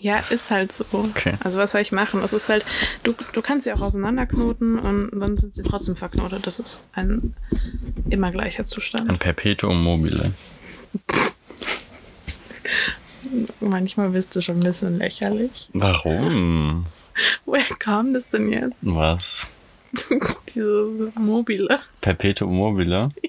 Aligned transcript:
Ja, 0.00 0.22
ist 0.30 0.50
halt 0.50 0.72
so. 0.72 0.84
Okay. 0.92 1.34
Also 1.42 1.58
was 1.58 1.72
soll 1.72 1.80
ich 1.80 1.92
machen? 1.92 2.22
Es 2.22 2.32
ist 2.32 2.48
halt, 2.48 2.64
du, 3.02 3.14
du 3.32 3.42
kannst 3.42 3.64
sie 3.64 3.72
auch 3.72 3.80
auseinanderknoten 3.80 4.78
und 4.78 5.10
dann 5.18 5.36
sind 5.36 5.54
sie 5.54 5.62
trotzdem 5.62 5.96
verknotet. 5.96 6.46
Das 6.46 6.58
ist 6.58 6.88
ein 6.92 7.34
immer 8.08 8.30
gleicher 8.30 8.64
Zustand. 8.64 9.10
Ein 9.10 9.18
Perpetuum 9.18 9.82
mobile. 9.82 10.32
Manchmal 13.60 14.10
bist 14.10 14.34
du 14.36 14.40
schon 14.40 14.56
ein 14.58 14.60
bisschen 14.60 14.98
lächerlich. 14.98 15.68
Warum? 15.72 16.86
Woher 17.44 17.76
kam 17.78 18.14
das 18.14 18.30
denn 18.30 18.50
jetzt? 18.52 18.76
Was? 18.82 19.60
Diese 20.54 21.12
mobile. 21.16 21.80
Perpetuum 22.00 22.56
mobile? 22.56 23.10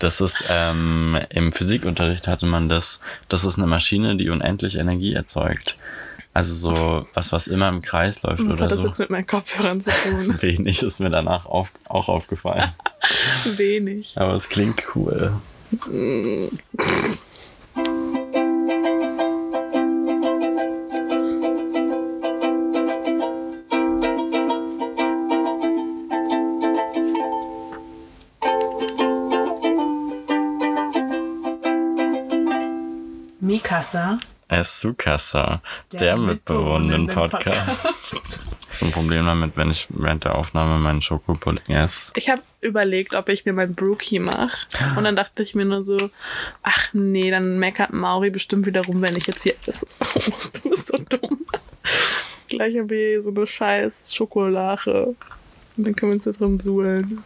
Das 0.00 0.20
ist, 0.20 0.44
ähm, 0.48 1.18
im 1.30 1.52
Physikunterricht 1.52 2.28
hatte 2.28 2.46
man 2.46 2.68
das, 2.68 3.00
das 3.28 3.44
ist 3.44 3.58
eine 3.58 3.66
Maschine, 3.66 4.16
die 4.16 4.30
unendlich 4.30 4.76
Energie 4.76 5.12
erzeugt. 5.12 5.76
Also 6.38 6.54
so 6.54 7.06
was, 7.14 7.32
was 7.32 7.48
immer 7.48 7.68
im 7.68 7.82
Kreis 7.82 8.22
läuft 8.22 8.46
Was 8.46 8.54
oder 8.54 8.66
hat 8.66 8.70
das 8.70 8.78
so. 8.82 8.86
jetzt 8.86 9.00
mit 9.00 9.10
meinen 9.10 9.26
Kopfhörern 9.26 9.80
zu 9.80 9.90
tun? 9.90 10.36
Wenig 10.40 10.84
ist 10.84 11.00
mir 11.00 11.10
danach 11.10 11.46
auf, 11.46 11.72
auch 11.88 12.08
aufgefallen. 12.08 12.72
Wenig. 13.56 14.14
Aber 14.16 14.34
es 14.34 14.48
klingt 14.48 14.80
cool. 14.94 15.32
Mikasa. 33.40 34.18
Esukasa, 34.48 35.62
der, 35.92 36.00
der 36.00 36.16
mitbewohnenden 36.16 37.06
Podcast. 37.06 37.86
Das 37.86 38.40
ist 38.70 38.82
ein 38.82 38.90
Problem 38.90 39.26
damit, 39.26 39.56
wenn 39.56 39.70
ich 39.70 39.86
während 39.90 40.24
der 40.24 40.34
Aufnahme 40.34 40.78
meinen 40.78 41.02
Schokopudding 41.02 41.74
esse. 41.74 42.12
Ich 42.16 42.28
habe 42.28 42.42
überlegt, 42.60 43.14
ob 43.14 43.28
ich 43.28 43.44
mir 43.44 43.52
mein 43.52 43.74
Brookie 43.74 44.18
mache. 44.18 44.56
Und 44.96 45.04
dann 45.04 45.16
dachte 45.16 45.42
ich 45.42 45.54
mir 45.54 45.64
nur 45.64 45.82
so, 45.82 45.96
ach 46.62 46.88
nee, 46.92 47.30
dann 47.30 47.58
meckert 47.58 47.92
Mauri 47.92 48.30
bestimmt 48.30 48.66
wieder 48.66 48.84
rum, 48.84 49.02
wenn 49.02 49.16
ich 49.16 49.26
jetzt 49.26 49.42
hier 49.42 49.54
esse. 49.66 49.86
du 50.62 50.70
bist 50.70 50.88
so 50.88 50.96
dumm. 51.08 51.44
Gleich 52.48 52.78
habe 52.78 52.94
ich 52.94 53.22
so 53.22 53.30
eine 53.30 53.46
scheiß 53.46 54.14
Schokolade. 54.14 55.14
Und 55.76 55.86
dann 55.86 55.94
können 55.94 56.12
wir 56.12 56.14
uns 56.14 56.24
da 56.24 56.32
drin 56.32 56.58
suhlen. 56.58 57.22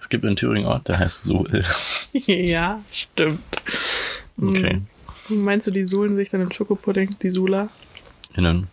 Es 0.00 0.08
gibt 0.08 0.24
in 0.24 0.36
Thüringen 0.36 0.66
einen 0.66 0.74
Ort, 0.74 0.88
der 0.88 0.98
heißt 0.98 1.24
Suhl. 1.24 1.64
ja, 2.12 2.78
stimmt. 2.90 3.40
Okay. 4.40 4.82
Meinst 5.44 5.66
du, 5.66 5.70
die 5.70 5.84
suhlen 5.86 6.16
sich 6.16 6.30
dann 6.30 6.40
im 6.40 6.52
Schokopudding? 6.52 7.16
Die 7.22 7.30
Sula? 7.30 7.68
Innen. 8.34 8.68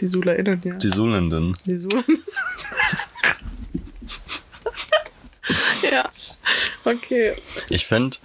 Die 0.00 0.06
SulerInnen, 0.06 0.60
ja. 0.64 0.74
Die 0.76 0.88
Suhlenden. 0.90 1.56
Die 1.66 1.76
suhlen. 1.76 2.04
ja. 5.90 6.08
Okay. 6.84 7.34
Ich 7.68 7.86
finde, 7.86 8.16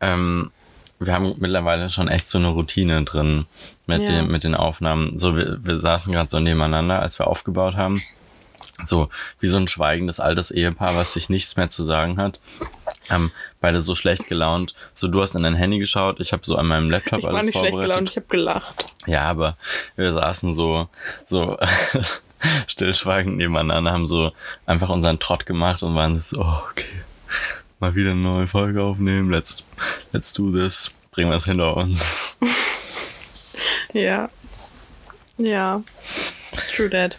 ähm, 0.00 0.50
wir 0.98 1.12
haben 1.12 1.34
mittlerweile 1.38 1.90
schon 1.90 2.08
echt 2.08 2.28
so 2.28 2.38
eine 2.38 2.48
Routine 2.48 3.04
drin 3.04 3.46
mit, 3.86 4.08
Ja. 4.08 4.20
den, 4.20 4.30
mit 4.30 4.44
den 4.44 4.54
Aufnahmen. 4.54 5.18
So, 5.18 5.36
wir, 5.36 5.58
wir 5.62 5.76
saßen 5.76 6.12
gerade 6.12 6.30
so 6.30 6.40
nebeneinander, 6.40 7.00
als 7.00 7.18
wir 7.18 7.26
aufgebaut 7.26 7.76
haben. 7.76 8.02
So 8.82 9.08
wie 9.40 9.48
so 9.48 9.56
ein 9.58 9.68
schweigendes 9.68 10.20
altes 10.20 10.50
Ehepaar, 10.50 10.96
was 10.96 11.12
sich 11.12 11.28
nichts 11.28 11.56
mehr 11.56 11.70
zu 11.70 11.84
sagen 11.84 12.16
hat. 12.16 12.40
Ähm, 13.10 13.30
beide 13.60 13.80
so 13.80 13.94
schlecht 13.94 14.28
gelaunt. 14.28 14.74
So, 14.94 15.08
du 15.08 15.20
hast 15.20 15.34
in 15.34 15.42
dein 15.42 15.54
Handy 15.54 15.78
geschaut, 15.78 16.20
ich 16.20 16.32
habe 16.32 16.42
so 16.44 16.56
an 16.56 16.66
meinem 16.66 16.90
Laptop 16.90 17.18
Ich 17.18 17.24
war 17.24 17.34
alles 17.34 17.46
nicht 17.46 17.58
schlecht 17.58 17.76
gelaunt, 17.76 18.10
ich 18.10 18.16
habe 18.16 18.26
gelacht. 18.26 18.86
Ja, 19.06 19.22
aber 19.22 19.56
wir 19.96 20.12
saßen 20.12 20.54
so, 20.54 20.88
so 21.24 21.58
stillschweigend 22.66 23.36
nebeneinander, 23.36 23.92
haben 23.92 24.06
so 24.06 24.32
einfach 24.66 24.88
unseren 24.88 25.18
Trott 25.18 25.44
gemacht 25.46 25.82
und 25.82 25.94
waren 25.94 26.20
so, 26.20 26.40
oh, 26.40 26.62
okay, 26.70 26.86
mal 27.78 27.94
wieder 27.94 28.12
eine 28.12 28.20
neue 28.20 28.46
Folge 28.46 28.82
aufnehmen, 28.82 29.30
let's, 29.30 29.62
let's 30.12 30.32
do 30.32 30.50
this, 30.50 30.90
bringen 31.10 31.30
wir 31.30 31.36
es 31.36 31.44
hinter 31.44 31.76
uns. 31.76 32.36
Ja. 33.94 34.28
Ja. 35.38 35.82
True 36.74 36.90
that. 36.90 37.16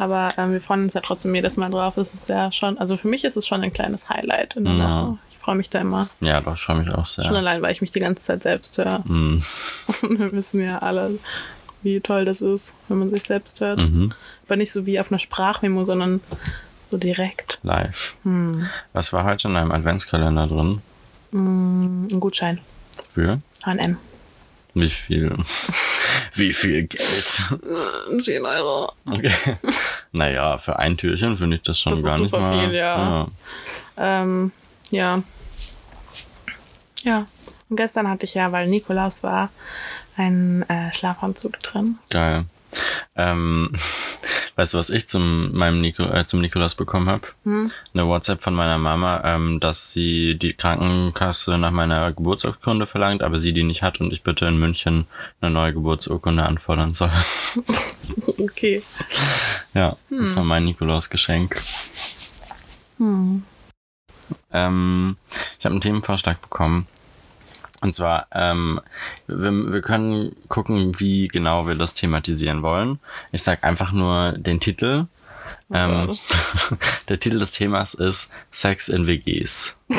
Aber 0.00 0.32
ähm, 0.38 0.52
wir 0.54 0.62
freuen 0.62 0.84
uns 0.84 0.94
ja 0.94 1.02
trotzdem 1.02 1.34
jedes 1.34 1.58
Mal 1.58 1.70
drauf. 1.70 1.98
Es 1.98 2.14
ist 2.14 2.26
ja 2.30 2.50
schon, 2.52 2.78
also 2.78 2.96
für 2.96 3.06
mich 3.08 3.22
ist 3.24 3.36
es 3.36 3.46
schon 3.46 3.62
ein 3.62 3.70
kleines 3.72 4.08
Highlight 4.08 4.56
in 4.56 4.64
der 4.64 4.74
Ja. 4.76 5.02
Woche. 5.08 5.18
Ich 5.30 5.36
freue 5.38 5.56
mich 5.56 5.68
da 5.68 5.78
immer. 5.80 6.08
Ja, 6.20 6.40
doch, 6.40 6.54
ich 6.54 6.62
freue 6.62 6.76
mich 6.78 6.88
auch 6.88 7.04
Schon 7.06 7.24
sehr. 7.24 7.36
allein, 7.36 7.60
weil 7.60 7.72
ich 7.72 7.82
mich 7.82 7.90
die 7.92 8.00
ganze 8.00 8.24
Zeit 8.24 8.42
selbst 8.42 8.78
höre. 8.78 9.02
Und 9.06 9.44
wir 10.02 10.32
wissen 10.32 10.60
ja 10.62 10.78
alle, 10.78 11.18
wie 11.82 12.00
toll 12.00 12.24
das 12.24 12.40
ist, 12.40 12.76
wenn 12.88 12.98
man 12.98 13.10
sich 13.10 13.24
selbst 13.24 13.60
hört. 13.60 13.78
Mhm. 13.78 14.12
Aber 14.46 14.56
nicht 14.56 14.72
so 14.72 14.86
wie 14.86 14.98
auf 14.98 15.10
einer 15.12 15.18
Sprachmemo, 15.18 15.84
sondern 15.84 16.20
so 16.90 16.96
direkt. 16.96 17.58
Live. 17.62 18.16
Hm. 18.24 18.68
Was 18.94 19.12
war 19.12 19.24
heute 19.24 19.48
in 19.48 19.54
deinem 19.54 19.70
Adventskalender 19.70 20.46
drin? 20.46 20.80
Ein 21.32 22.20
Gutschein. 22.20 22.58
Für? 23.12 23.40
H&M. 23.66 23.96
Wie 24.74 24.88
viel? 24.88 25.36
Wie 26.34 26.52
viel 26.52 26.84
Geld? 26.86 27.42
10 28.22 28.44
Euro. 28.46 28.92
Okay. 29.06 29.32
Naja, 30.12 30.58
für 30.58 30.78
ein 30.78 30.96
Türchen 30.96 31.36
finde 31.36 31.56
ich 31.56 31.62
das 31.62 31.78
schon 31.78 31.90
Das 31.90 31.98
ist 32.00 32.04
gar 32.04 32.18
nicht 32.18 32.24
super 32.30 32.40
mal. 32.40 32.64
viel, 32.64 32.74
ja. 32.74 33.26
Ähm, 33.96 34.52
ja. 34.90 35.22
Ja. 37.02 37.26
Und 37.68 37.76
gestern 37.76 38.08
hatte 38.08 38.26
ich 38.26 38.34
ja, 38.34 38.50
weil 38.52 38.66
Nikolaus 38.66 39.22
war, 39.22 39.50
einen 40.16 40.62
äh, 40.68 40.92
Schlafanzug 40.92 41.60
drin. 41.60 41.98
Geil. 42.10 42.44
Ähm, 43.16 43.72
weißt 44.60 44.74
du, 44.74 44.78
was 44.78 44.90
ich 44.90 45.08
zum, 45.08 45.56
meinem 45.56 45.80
Nico, 45.80 46.02
äh, 46.02 46.26
zum 46.26 46.42
Nikolaus 46.42 46.74
bekommen 46.74 47.08
habe? 47.08 47.22
Hm? 47.44 47.70
Eine 47.94 48.06
WhatsApp 48.06 48.42
von 48.42 48.54
meiner 48.54 48.76
Mama, 48.76 49.22
ähm, 49.24 49.58
dass 49.58 49.94
sie 49.94 50.34
die 50.34 50.52
Krankenkasse 50.52 51.56
nach 51.56 51.70
meiner 51.70 52.12
Geburtsurkunde 52.12 52.86
verlangt, 52.86 53.22
aber 53.22 53.38
sie 53.38 53.54
die 53.54 53.62
nicht 53.62 53.82
hat 53.82 54.00
und 54.00 54.12
ich 54.12 54.22
bitte 54.22 54.44
in 54.44 54.58
München 54.58 55.06
eine 55.40 55.50
neue 55.50 55.72
Geburtsurkunde 55.72 56.44
anfordern 56.44 56.94
soll. 56.94 57.10
Okay. 58.38 58.82
ja, 59.72 59.96
das 60.08 60.34
war 60.34 60.42
mein 60.42 60.64
Nikolausgeschenk. 60.64 61.60
Hm. 62.98 63.44
Ähm, 64.52 65.16
ich 65.58 65.64
habe 65.64 65.74
einen 65.74 65.80
Themenvorschlag 65.80 66.40
bekommen. 66.42 66.88
Und 67.80 67.94
zwar, 67.94 68.26
ähm, 68.32 68.80
wir, 69.26 69.50
wir 69.50 69.82
können 69.82 70.36
gucken, 70.48 70.98
wie 71.00 71.28
genau 71.28 71.66
wir 71.66 71.74
das 71.74 71.94
thematisieren 71.94 72.62
wollen. 72.62 72.98
Ich 73.32 73.42
sag 73.42 73.64
einfach 73.64 73.92
nur 73.92 74.32
den 74.32 74.60
Titel. 74.60 75.06
ähm, 75.72 76.08
Gott. 76.08 76.18
der 77.08 77.18
Titel 77.18 77.38
des 77.38 77.52
Themas 77.52 77.94
ist 77.94 78.30
Sex 78.50 78.88
in 78.88 79.06
WGs. 79.06 79.76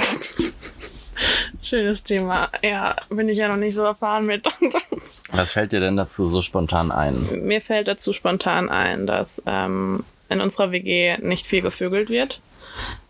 Schönes 1.62 2.04
Thema. 2.04 2.50
Ja, 2.64 2.96
bin 3.10 3.30
ich 3.30 3.38
ja 3.38 3.48
noch 3.48 3.58
nicht 3.58 3.76
so 3.76 3.84
erfahren 3.84 4.26
mit. 4.26 4.46
Was 5.32 5.54
fällt 5.54 5.72
dir 5.72 5.80
denn 5.80 5.98
dazu 5.98 6.30
so 6.30 6.42
spontan 6.42 6.92
ein? 6.92 7.28
Mir 7.44 7.62
fällt 7.62 7.88
dazu 7.88 8.14
spontan 8.14 8.70
ein, 8.70 9.08
dass 9.08 9.42
ähm, 9.46 10.04
in 10.30 10.42
unserer 10.42 10.72
WG 10.72 11.18
nicht 11.20 11.46
viel 11.46 11.62
gevögelt 11.62 12.10
wird. 12.10 12.42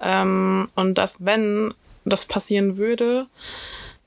Ähm, 0.01 0.67
und 0.75 0.95
dass, 0.95 1.23
wenn 1.23 1.73
das 2.03 2.25
passieren 2.25 2.77
würde, 2.77 3.27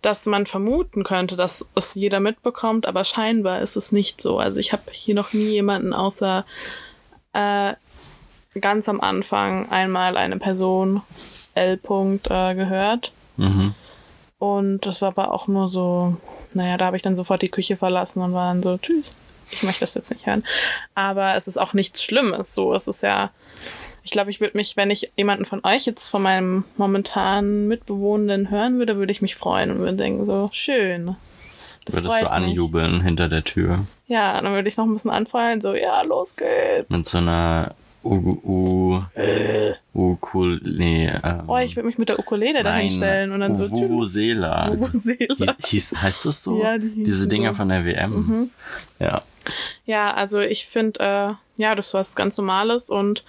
dass 0.04 0.26
man 0.26 0.44
vermuten 0.44 1.02
könnte, 1.02 1.36
dass 1.36 1.64
es 1.74 1.94
jeder 1.94 2.20
mitbekommt, 2.20 2.86
aber 2.86 3.04
scheinbar 3.04 3.62
ist 3.62 3.76
es 3.76 3.90
nicht 3.90 4.20
so. 4.20 4.38
Also 4.38 4.60
ich 4.60 4.72
habe 4.72 4.82
hier 4.92 5.14
noch 5.14 5.32
nie 5.32 5.50
jemanden 5.50 5.94
außer 5.94 6.44
äh, 7.32 7.72
ganz 8.60 8.88
am 8.88 9.00
Anfang 9.00 9.70
einmal 9.70 10.16
eine 10.16 10.38
Person 10.38 11.02
L. 11.54 11.78
-Punkt, 11.82 12.30
äh, 12.30 12.54
gehört. 12.54 13.12
Mhm. 13.36 13.74
Und 14.38 14.80
das 14.80 15.00
war 15.00 15.08
aber 15.08 15.32
auch 15.32 15.46
nur 15.46 15.68
so, 15.68 16.16
naja, 16.52 16.76
da 16.76 16.86
habe 16.86 16.96
ich 16.96 17.02
dann 17.02 17.16
sofort 17.16 17.40
die 17.40 17.48
Küche 17.48 17.76
verlassen 17.76 18.20
und 18.20 18.34
war 18.34 18.52
dann 18.52 18.62
so, 18.62 18.76
tschüss, 18.76 19.14
ich 19.50 19.62
möchte 19.62 19.80
das 19.80 19.94
jetzt 19.94 20.10
nicht 20.10 20.26
hören. 20.26 20.44
Aber 20.94 21.34
es 21.34 21.48
ist 21.48 21.58
auch 21.58 21.72
nichts 21.72 22.02
Schlimmes. 22.02 22.54
So, 22.54 22.74
es 22.74 22.88
ist 22.88 23.02
ja, 23.02 23.30
ich 24.04 24.10
glaube, 24.10 24.30
ich 24.30 24.40
würde 24.40 24.56
mich, 24.56 24.76
wenn 24.76 24.90
ich 24.90 25.10
jemanden 25.16 25.44
von 25.46 25.60
euch 25.64 25.86
jetzt 25.86 26.08
von 26.08 26.22
meinem 26.22 26.64
momentanen 26.76 27.66
Mitbewohnenden 27.68 28.50
hören 28.50 28.78
würde, 28.78 28.96
würde 28.96 29.12
ich 29.12 29.22
mich 29.22 29.34
freuen 29.34 29.70
und 29.70 29.78
würde 29.78 29.96
denken, 29.96 30.26
so, 30.26 30.50
schön. 30.52 31.16
Das 31.86 31.96
Würdest 31.96 32.14
du 32.22 32.26
freut 32.26 32.40
mich. 32.40 32.48
anjubeln 32.50 33.00
hinter 33.02 33.28
der 33.28 33.44
Tür 33.44 33.80
Ja, 34.06 34.40
dann 34.40 34.52
würde 34.54 34.68
ich 34.68 34.76
noch 34.76 34.84
ein 34.84 34.92
bisschen 34.94 35.10
anfeuern, 35.10 35.60
so, 35.60 35.74
ja, 35.74 36.00
los 36.02 36.36
geht's. 36.36 36.88
mit 36.88 37.06
so 37.08 37.18
einer 37.18 37.74
U, 38.06 38.38
U, 38.44 39.00
U, 39.94 40.18
cool, 40.34 40.60
nee, 40.62 41.08
ähm, 41.22 41.44
Oh, 41.46 41.56
ich 41.56 41.74
würde 41.74 41.86
mich 41.86 41.96
mit 41.96 42.10
der 42.10 42.18
Ukulele 42.18 42.62
dahin 42.62 42.90
stellen 42.90 43.32
und 43.32 43.40
dann 43.40 43.56
so, 43.56 43.64
tschüss. 43.64 43.88
Vuvuzela. 43.88 44.70
Vuvuzela. 44.78 45.54
Hieß, 45.64 45.94
heißt 46.02 46.26
das 46.26 46.42
so? 46.42 46.62
Ja, 46.62 46.76
die 46.76 47.04
Diese 47.04 47.26
Dinger 47.26 47.50
so. 47.50 47.56
von 47.58 47.70
der 47.70 47.86
WM. 47.86 48.50
Ja. 48.98 49.20
Ja, 49.86 50.12
also 50.12 50.40
ich 50.40 50.66
finde, 50.66 51.00
äh, 51.00 51.62
ja, 51.62 51.74
das 51.74 51.94
war 51.94 52.00
was 52.00 52.14
ganz 52.14 52.36
Normales 52.36 52.90
und 52.90 53.24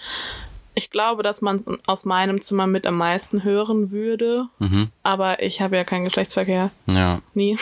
ich 0.75 0.89
glaube, 0.91 1.23
dass 1.23 1.41
man 1.41 1.55
es 1.57 1.65
aus 1.87 2.05
meinem 2.05 2.41
Zimmer 2.41 2.67
mit 2.67 2.85
am 2.85 2.97
meisten 2.97 3.43
hören 3.43 3.91
würde, 3.91 4.47
Mhm. 4.59 4.89
aber 5.03 5.41
ich 5.41 5.61
habe 5.61 5.77
ja 5.77 5.83
keinen 5.83 6.05
Geschlechtsverkehr. 6.05 6.69
Ja. 6.87 7.21
Nie. 7.33 7.57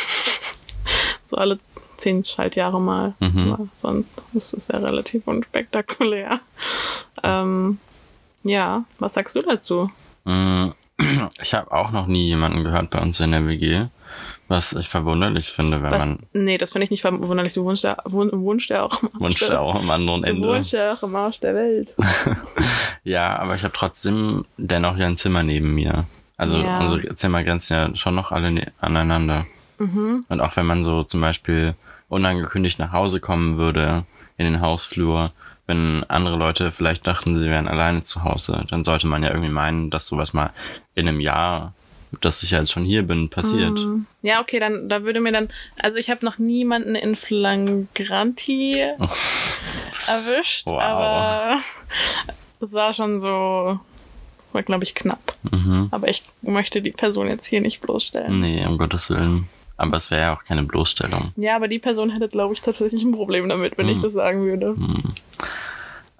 so 1.26 1.38
alle 1.38 1.60
zehn 1.98 2.24
Schaltjahre 2.26 2.82
mal. 2.82 3.14
Mhm. 3.20 3.54
Aber 3.54 3.68
sonst 3.76 4.10
ist 4.34 4.54
es 4.54 4.68
ja 4.68 4.80
relativ 4.80 5.28
unspektakulär. 5.28 6.40
Ähm, 7.24 7.78
ja, 8.44 8.84
was 9.00 9.14
sagst 9.14 9.36
du 9.36 9.42
dazu? 9.42 9.90
Mm, 10.26 10.70
Ich 11.42 11.54
habe 11.54 11.72
auch 11.72 11.92
noch 11.92 12.08
nie 12.08 12.28
jemanden 12.28 12.64
gehört 12.64 12.90
bei 12.90 13.00
uns 13.00 13.20
in 13.20 13.32
der 13.32 13.48
WG, 13.48 13.86
was 14.48 14.74
ich 14.74 14.90
verwunderlich 14.90 15.48
finde, 15.50 15.82
wenn 15.82 15.92
Was, 15.92 16.06
man 16.06 16.20
nee, 16.34 16.58
das 16.58 16.72
finde 16.72 16.84
ich 16.86 16.92
nicht 16.92 17.02
verwunderlich. 17.02 17.54
Du 17.54 17.64
wohnst 17.64 17.84
ja, 17.84 17.98
wohn, 18.06 18.30
wohnst 18.34 18.70
ja 18.70 18.84
auch 18.84 19.02
im 19.02 19.10
Arsch 19.24 19.40
der- 19.48 19.62
auch 19.62 19.76
am 19.76 19.90
anderen 19.90 20.22
Du 20.22 20.28
Ende. 20.30 20.48
wohnst 20.48 20.72
ja 20.74 20.94
auch 20.94 21.04
im 21.04 21.16
Arsch 21.16 21.40
der 21.40 21.56
Welt. 21.56 21.96
Ja, 23.04 23.38
aber 23.40 23.56
ich 23.56 23.64
habe 23.64 23.74
trotzdem 23.76 24.46
dennoch 24.58 24.98
ja 24.98 25.08
ein 25.08 25.18
Zimmer 25.18 25.44
neben 25.44 25.74
mir. 25.76 26.06
Also 26.38 26.60
Ja. 26.60 26.80
unsere 26.80 27.16
Zimmer 27.16 27.44
grenzen 27.44 27.74
ja 27.74 27.96
schon 27.96 28.16
noch 28.16 28.32
alle 28.32 28.52
ne 28.52 28.72
aneinander. 28.80 29.46
Mhm. 29.78 30.26
Und 30.30 30.40
auch 30.42 30.56
wenn 30.56 30.66
man 30.66 30.84
so 30.84 31.04
zum 31.04 31.20
Beispiel 31.22 31.76
unangekündigt 32.10 32.80
nach 32.80 32.92
Hause 32.94 33.20
kommen 33.20 33.58
würde 33.58 34.06
in 34.38 34.46
den 34.46 34.62
Hausflur, 34.62 35.32
wenn 35.68 36.04
andere 36.10 36.38
Leute 36.38 36.72
vielleicht 36.72 37.06
dachten, 37.08 37.38
sie 37.38 37.50
wären 37.50 37.68
alleine 37.68 38.04
zu 38.04 38.24
Hause, 38.24 38.64
dann 38.70 38.84
sollte 38.84 39.08
man 39.08 39.24
ja 39.24 39.30
irgendwie 39.32 39.50
meinen, 39.52 39.90
dass 39.90 40.08
sowas 40.08 40.34
mal 40.34 40.52
in 40.96 41.08
einem 41.08 41.20
Jahr, 41.20 41.74
dass 42.22 42.44
ich 42.44 42.52
jetzt 42.52 42.72
schon 42.72 42.84
hier 42.86 43.04
bin, 43.04 43.30
passiert. 43.30 43.80
Mhm. 43.80 44.06
Ja, 44.22 44.42
okay, 44.42 44.60
dann 44.60 44.90
da 44.90 45.04
würde 45.04 45.20
mir 45.20 45.32
dann, 45.32 45.50
also 45.80 45.98
ich 45.98 46.10
habe 46.10 46.26
noch 46.26 46.38
niemanden 46.38 46.96
in 46.96 47.16
Flagranti 47.16 48.78
erwischt, 50.08 50.68
Wow. 50.68 50.82
aber 50.82 51.60
es 52.60 52.74
war 52.74 52.94
schon 52.94 53.20
so, 53.20 53.80
war 54.52 54.64
glaube 54.64 54.84
ich 54.84 54.96
knapp. 54.96 55.36
Mhm. 55.52 55.88
Aber 55.92 56.08
ich 56.08 56.24
möchte 56.42 56.82
die 56.82 56.92
Person 56.92 57.28
jetzt 57.28 57.46
hier 57.46 57.62
nicht 57.62 57.82
bloßstellen. 57.82 58.40
Nee, 58.40 58.66
um 58.66 58.78
Gottes 58.78 59.10
Willen. 59.10 59.48
Aber 59.76 59.98
es 59.98 60.12
wäre 60.12 60.22
ja 60.22 60.36
auch 60.36 60.44
keine 60.44 60.64
Bloßstellung. 60.64 61.34
Ja, 61.36 61.56
aber 61.56 61.68
die 61.68 61.80
Person 61.80 62.12
hätte, 62.12 62.30
glaube 62.30 62.54
ich, 62.54 62.62
tatsächlich 62.62 63.02
ein 63.04 63.12
Problem 63.12 63.50
damit, 63.50 63.78
wenn 63.78 63.90
ich 63.90 64.00
das 64.00 64.14
sagen 64.14 64.44
würde. 64.46 64.76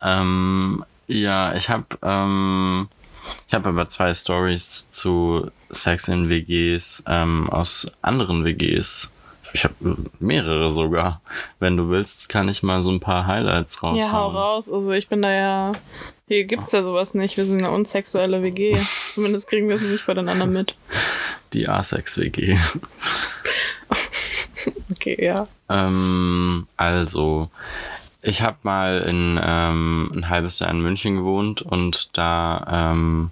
Ähm, 0.02 0.84
ja, 1.08 1.54
ich 1.56 1.70
habe 1.70 1.86
ähm, 2.02 2.90
ich 3.48 3.54
habe 3.54 3.70
aber 3.70 3.86
zwei 3.88 4.14
Stories 4.14 4.88
zu 4.90 5.50
Sex 5.74 6.08
in 6.08 6.30
WGs 6.30 7.04
ähm, 7.08 7.50
aus 7.50 7.92
anderen 8.02 8.46
WGs. 8.46 9.12
Ich 9.54 9.66
habe 9.66 9.76
mehrere 10.20 10.72
sogar. 10.72 11.22
Wenn 11.60 11.78
du 11.78 11.90
willst, 11.90 12.30
kann 12.30 12.50
ich 12.50 12.64
mal 12.64 12.82
so 12.82 12.92
ein 12.92 13.00
paar 13.00 13.28
Highlights 13.28 13.84
raushauen. 13.84 14.00
Ja, 14.00 14.12
hau 14.12 14.30
raus. 14.30 14.72
Also 14.72 14.92
ich 14.92 15.08
bin 15.08 15.22
da 15.22 15.32
ja. 15.32 15.72
Hier 16.28 16.46
gibt's 16.46 16.72
ja 16.72 16.82
sowas 16.82 17.14
nicht. 17.14 17.38
Wir 17.38 17.46
sind 17.46 17.62
eine 17.62 17.72
unsexuelle 17.72 18.42
WG. 18.42 18.80
Zumindest 19.12 19.48
kriegen 19.48 19.70
wir 19.70 19.76
es 19.76 19.82
nicht 19.82 20.06
bei 20.08 20.14
den 20.14 20.30
anderen 20.30 20.54
mit. 20.54 20.76
Die 21.54 21.68
Asex 21.68 22.18
WG. 22.18 22.58
Okay, 24.92 25.24
ja. 25.24 25.48
Ähm, 25.70 26.68
also, 26.78 27.50
ich 28.22 28.42
habe 28.42 28.58
mal 28.64 29.00
in 29.02 29.40
ähm, 29.44 30.12
ein 30.16 30.30
halbes 30.30 30.60
Jahr 30.60 30.72
in 30.72 30.82
München 30.82 31.18
gewohnt 31.18 31.62
und 31.62 32.18
da, 32.18 32.92
ähm, 32.94 33.32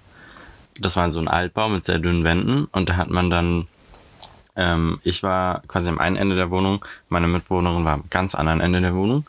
das 0.81 0.95
war 0.95 1.09
so 1.11 1.19
ein 1.19 1.27
Altbau 1.27 1.69
mit 1.69 1.83
sehr 1.83 1.99
dünnen 1.99 2.23
Wänden 2.23 2.65
und 2.71 2.89
da 2.89 2.97
hat 2.97 3.09
man 3.09 3.29
dann, 3.29 3.67
ähm, 4.55 4.99
ich 5.03 5.23
war 5.23 5.61
quasi 5.67 5.89
am 5.89 5.99
einen 5.99 6.15
Ende 6.15 6.35
der 6.35 6.51
Wohnung, 6.51 6.85
meine 7.09 7.27
Mitbewohnerin 7.27 7.85
war 7.85 7.93
am 7.93 8.03
ganz 8.09 8.35
anderen 8.35 8.61
Ende 8.61 8.81
der 8.81 8.95
Wohnung 8.95 9.25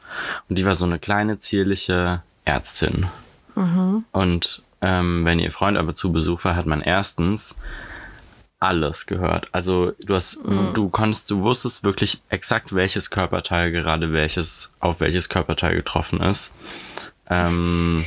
und 0.49 0.59
die 0.59 0.67
war 0.67 0.75
so 0.75 0.85
eine 0.85 0.99
kleine, 0.99 1.39
zierliche 1.39 2.23
Ärztin. 2.45 3.07
Und 4.13 4.63
ähm, 4.81 5.25
wenn 5.25 5.39
ihr 5.39 5.51
Freund 5.51 5.79
aber 5.79 5.95
zu 5.95 6.13
Besuch 6.13 6.45
war, 6.45 6.57
hat 6.57 6.67
man 6.67 6.81
erstens 6.81 7.57
alles 8.59 9.07
gehört. 9.07 9.49
Also 9.53 9.93
du 10.01 10.15
hast, 10.15 10.39
du 10.75 10.89
konntest, 10.89 11.31
du 11.31 11.43
wusstest 11.43 11.85
wirklich 11.85 12.23
exakt, 12.29 12.75
welches 12.75 13.11
Körperteil 13.11 13.73
gerade 13.73 14.13
welches, 14.13 14.73
auf 14.79 15.01
welches 15.01 15.29
Körperteil 15.29 15.75
getroffen 15.75 16.21
ist. 16.21 16.55
Ähm, 17.29 18.05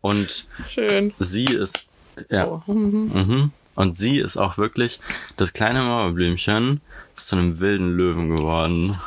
und 0.00 0.46
Schön. 0.68 1.12
sie 1.18 1.46
ist, 1.46 1.88
ja, 2.30 2.46
Oh. 2.46 2.62
Mhm. 2.72 3.52
und 3.74 3.96
sie 3.98 4.18
ist 4.18 4.36
auch 4.36 4.58
wirklich, 4.58 5.00
das 5.36 5.52
kleine 5.52 5.82
Mauerblümchen 5.82 6.80
ist 7.16 7.28
zu 7.28 7.36
einem 7.36 7.60
wilden 7.60 7.96
Löwen 7.96 8.34
geworden 8.36 8.98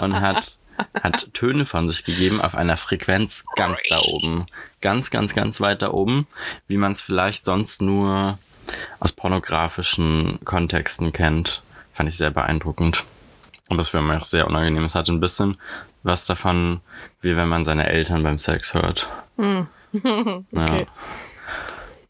und 0.00 0.20
hat, 0.20 0.58
hat 1.02 1.28
Töne 1.34 1.66
von 1.66 1.88
sich 1.88 2.04
gegeben 2.04 2.40
auf 2.40 2.54
einer 2.54 2.76
Frequenz 2.76 3.44
ganz 3.56 3.80
da 3.88 4.00
oben. 4.00 4.46
Ganz, 4.80 5.10
ganz, 5.10 5.34
ganz 5.34 5.60
weit 5.60 5.82
da 5.82 5.90
oben, 5.90 6.26
wie 6.68 6.76
man 6.76 6.92
es 6.92 7.00
vielleicht 7.02 7.44
sonst 7.44 7.82
nur 7.82 8.38
aus 9.00 9.12
pornografischen 9.12 10.38
Kontexten 10.44 11.12
kennt. 11.12 11.62
Fand 11.92 12.08
ich 12.08 12.16
sehr 12.16 12.30
beeindruckend. 12.30 13.04
Und 13.68 13.78
das 13.78 13.88
für 13.90 14.00
mich 14.02 14.18
auch 14.20 14.24
sehr 14.24 14.46
unangenehm. 14.46 14.84
Es 14.84 14.94
hat 14.94 15.08
ein 15.08 15.20
bisschen 15.20 15.56
was 16.02 16.26
davon, 16.26 16.80
wie 17.20 17.36
wenn 17.36 17.48
man 17.48 17.64
seine 17.64 17.86
Eltern 17.88 18.22
beim 18.22 18.38
Sex 18.38 18.74
hört. 18.74 19.08
Okay. 19.94 20.86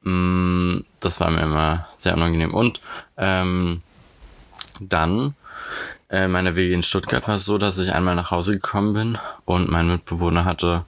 Mm, 0.02 0.80
Das 1.00 1.20
war 1.20 1.30
mir 1.30 1.42
immer 1.42 1.86
sehr 1.96 2.14
unangenehm. 2.14 2.54
Und 2.54 2.80
ähm, 3.16 3.82
dann, 4.80 5.34
äh, 6.10 6.28
meine 6.28 6.56
WG 6.56 6.74
in 6.74 6.82
Stuttgart 6.82 7.26
war 7.28 7.36
es 7.36 7.44
so, 7.44 7.58
dass 7.58 7.78
ich 7.78 7.92
einmal 7.94 8.14
nach 8.14 8.30
Hause 8.30 8.52
gekommen 8.52 8.94
bin 8.94 9.18
und 9.44 9.70
mein 9.70 9.88
Mitbewohner 9.88 10.44
hatte, 10.44 10.84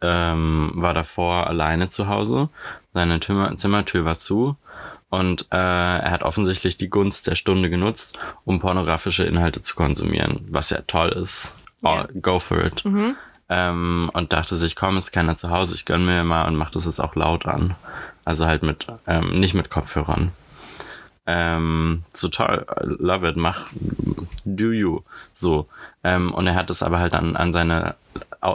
ähm, 0.00 0.72
war 0.74 0.94
davor 0.94 1.46
alleine 1.46 1.88
zu 1.88 2.06
Hause. 2.08 2.48
Seine 2.92 3.20
Zimmer 3.20 3.56
Zimmertür 3.56 4.04
war 4.04 4.18
zu 4.18 4.56
und 5.08 5.42
äh, 5.52 5.56
er 5.56 6.10
hat 6.10 6.22
offensichtlich 6.22 6.76
die 6.76 6.90
Gunst 6.90 7.26
der 7.26 7.34
Stunde 7.34 7.70
genutzt, 7.70 8.18
um 8.44 8.58
pornografische 8.60 9.24
Inhalte 9.24 9.62
zu 9.62 9.74
konsumieren, 9.74 10.46
was 10.50 10.70
ja 10.70 10.80
toll 10.86 11.10
ist. 11.10 11.56
Oh, 11.82 11.88
Ja. 11.88 12.08
Go 12.20 12.38
for 12.38 12.62
it. 12.64 12.84
Ähm, 13.48 14.10
und 14.12 14.32
dachte 14.32 14.56
sich, 14.56 14.76
komm, 14.76 14.96
ist 14.96 15.12
keiner 15.12 15.36
zu 15.36 15.50
Hause, 15.50 15.74
ich 15.74 15.84
gönn 15.84 16.04
mir 16.04 16.24
mal 16.24 16.46
und 16.46 16.56
mach 16.56 16.70
das 16.70 16.84
jetzt 16.84 17.00
auch 17.00 17.14
laut 17.14 17.46
an. 17.46 17.74
Also 18.26 18.44
halt 18.46 18.62
mit, 18.62 18.86
ähm, 19.06 19.40
nicht 19.40 19.54
mit 19.54 19.70
Kopfhörern. 19.70 20.32
Ähm, 21.28 22.04
so 22.12 22.28
toll, 22.28 22.66
love 22.82 23.26
it, 23.28 23.36
mach, 23.36 23.68
do 24.44 24.70
you. 24.72 25.00
So. 25.32 25.66
Ähm, 26.04 26.32
und 26.34 26.46
er 26.46 26.54
hat 26.54 26.68
es 26.70 26.82
aber 26.82 26.98
halt 27.00 27.14
an, 27.14 27.34
an 27.36 27.52
seine 27.52 27.94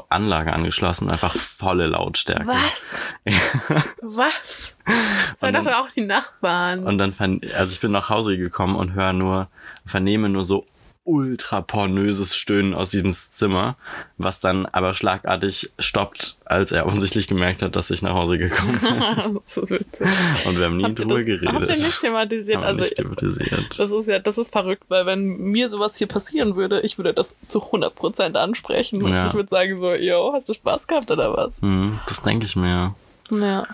Anlage 0.10 0.54
angeschlossen, 0.54 1.10
einfach 1.12 1.36
volle 1.36 1.88
Lautstärke. 1.88 2.48
Was? 2.48 3.08
Was? 4.02 4.76
Das 4.86 4.94
Und 4.96 5.42
waren 5.42 5.54
dann- 5.54 5.66
doch 5.66 5.82
auch 5.82 5.90
die 5.90 6.06
Nachbarn. 6.06 6.84
Und 6.86 6.98
dann, 6.98 7.14
also 7.56 7.74
ich 7.74 7.80
bin 7.82 7.92
nach 7.92 8.10
Hause 8.10 8.38
gekommen 8.38 8.76
und 8.76 8.94
höre 8.94 9.14
nur, 9.14 9.48
vernehme 9.86 10.30
nur 10.30 10.46
so 10.46 10.64
ultra 11.04 11.62
pornöses 11.62 12.36
Stöhnen 12.36 12.76
aus 12.76 12.92
diesem 12.92 13.12
Zimmer, 13.12 13.76
was 14.18 14.40
dann 14.40 14.68
aber 14.68 14.94
schlagartig 14.94 15.72
stoppt, 15.80 16.38
als 16.46 16.72
er 16.72 16.86
offensichtlich 16.86 17.28
gemerkt 17.28 17.64
hat, 17.64 17.76
dass 17.76 17.90
ich 17.90 18.04
nach 18.04 18.14
Hause 18.14 18.38
gekommen 18.38 18.80
bin. 18.80 19.36
witzig. 19.70 20.08
Und 20.46 20.58
wir 20.60 20.66
haben 20.66 20.78
nie 20.78 20.84
Habt 20.84 21.00
drüber 21.00 21.24
geredet. 21.24 21.52
Habt 21.54 21.70
ihr 21.70 21.76
nicht 21.76 22.02
thematisiert? 22.02 22.58
Haben 22.58 22.64
Also, 22.66 22.84
nicht 22.84 22.96
thematisiert. 22.98 23.80
das 23.80 23.92
ist 23.92 24.08
ja, 24.08 24.20
das 24.20 24.38
ist 24.38 24.52
verrückt, 24.52 24.84
weil 24.90 25.06
wenn 25.08 25.26
mir 25.38 25.70
sowas 25.70 25.96
hier 25.96 26.08
passieren 26.08 26.56
würde, 26.56 26.82
ich 26.82 26.98
würde 27.00 27.14
das 27.14 27.36
zu 27.48 27.64
100% 27.64 28.36
ansprechen. 28.38 29.02
Und 29.02 29.12
Ja. 29.12 29.28
ich 29.28 29.34
würde 29.34 29.50
sagen 29.50 29.78
so, 29.78 29.94
yo, 29.94 30.32
hast 30.34 30.50
du 30.50 30.54
Spaß 30.54 30.88
gehabt 30.88 31.10
oder 31.10 31.36
was? 31.36 31.62
Hm, 31.64 32.00
das 32.08 32.22
denke 32.22 32.46
ich 32.46 32.56
mir. 32.56 32.94
Ja. 33.32 33.66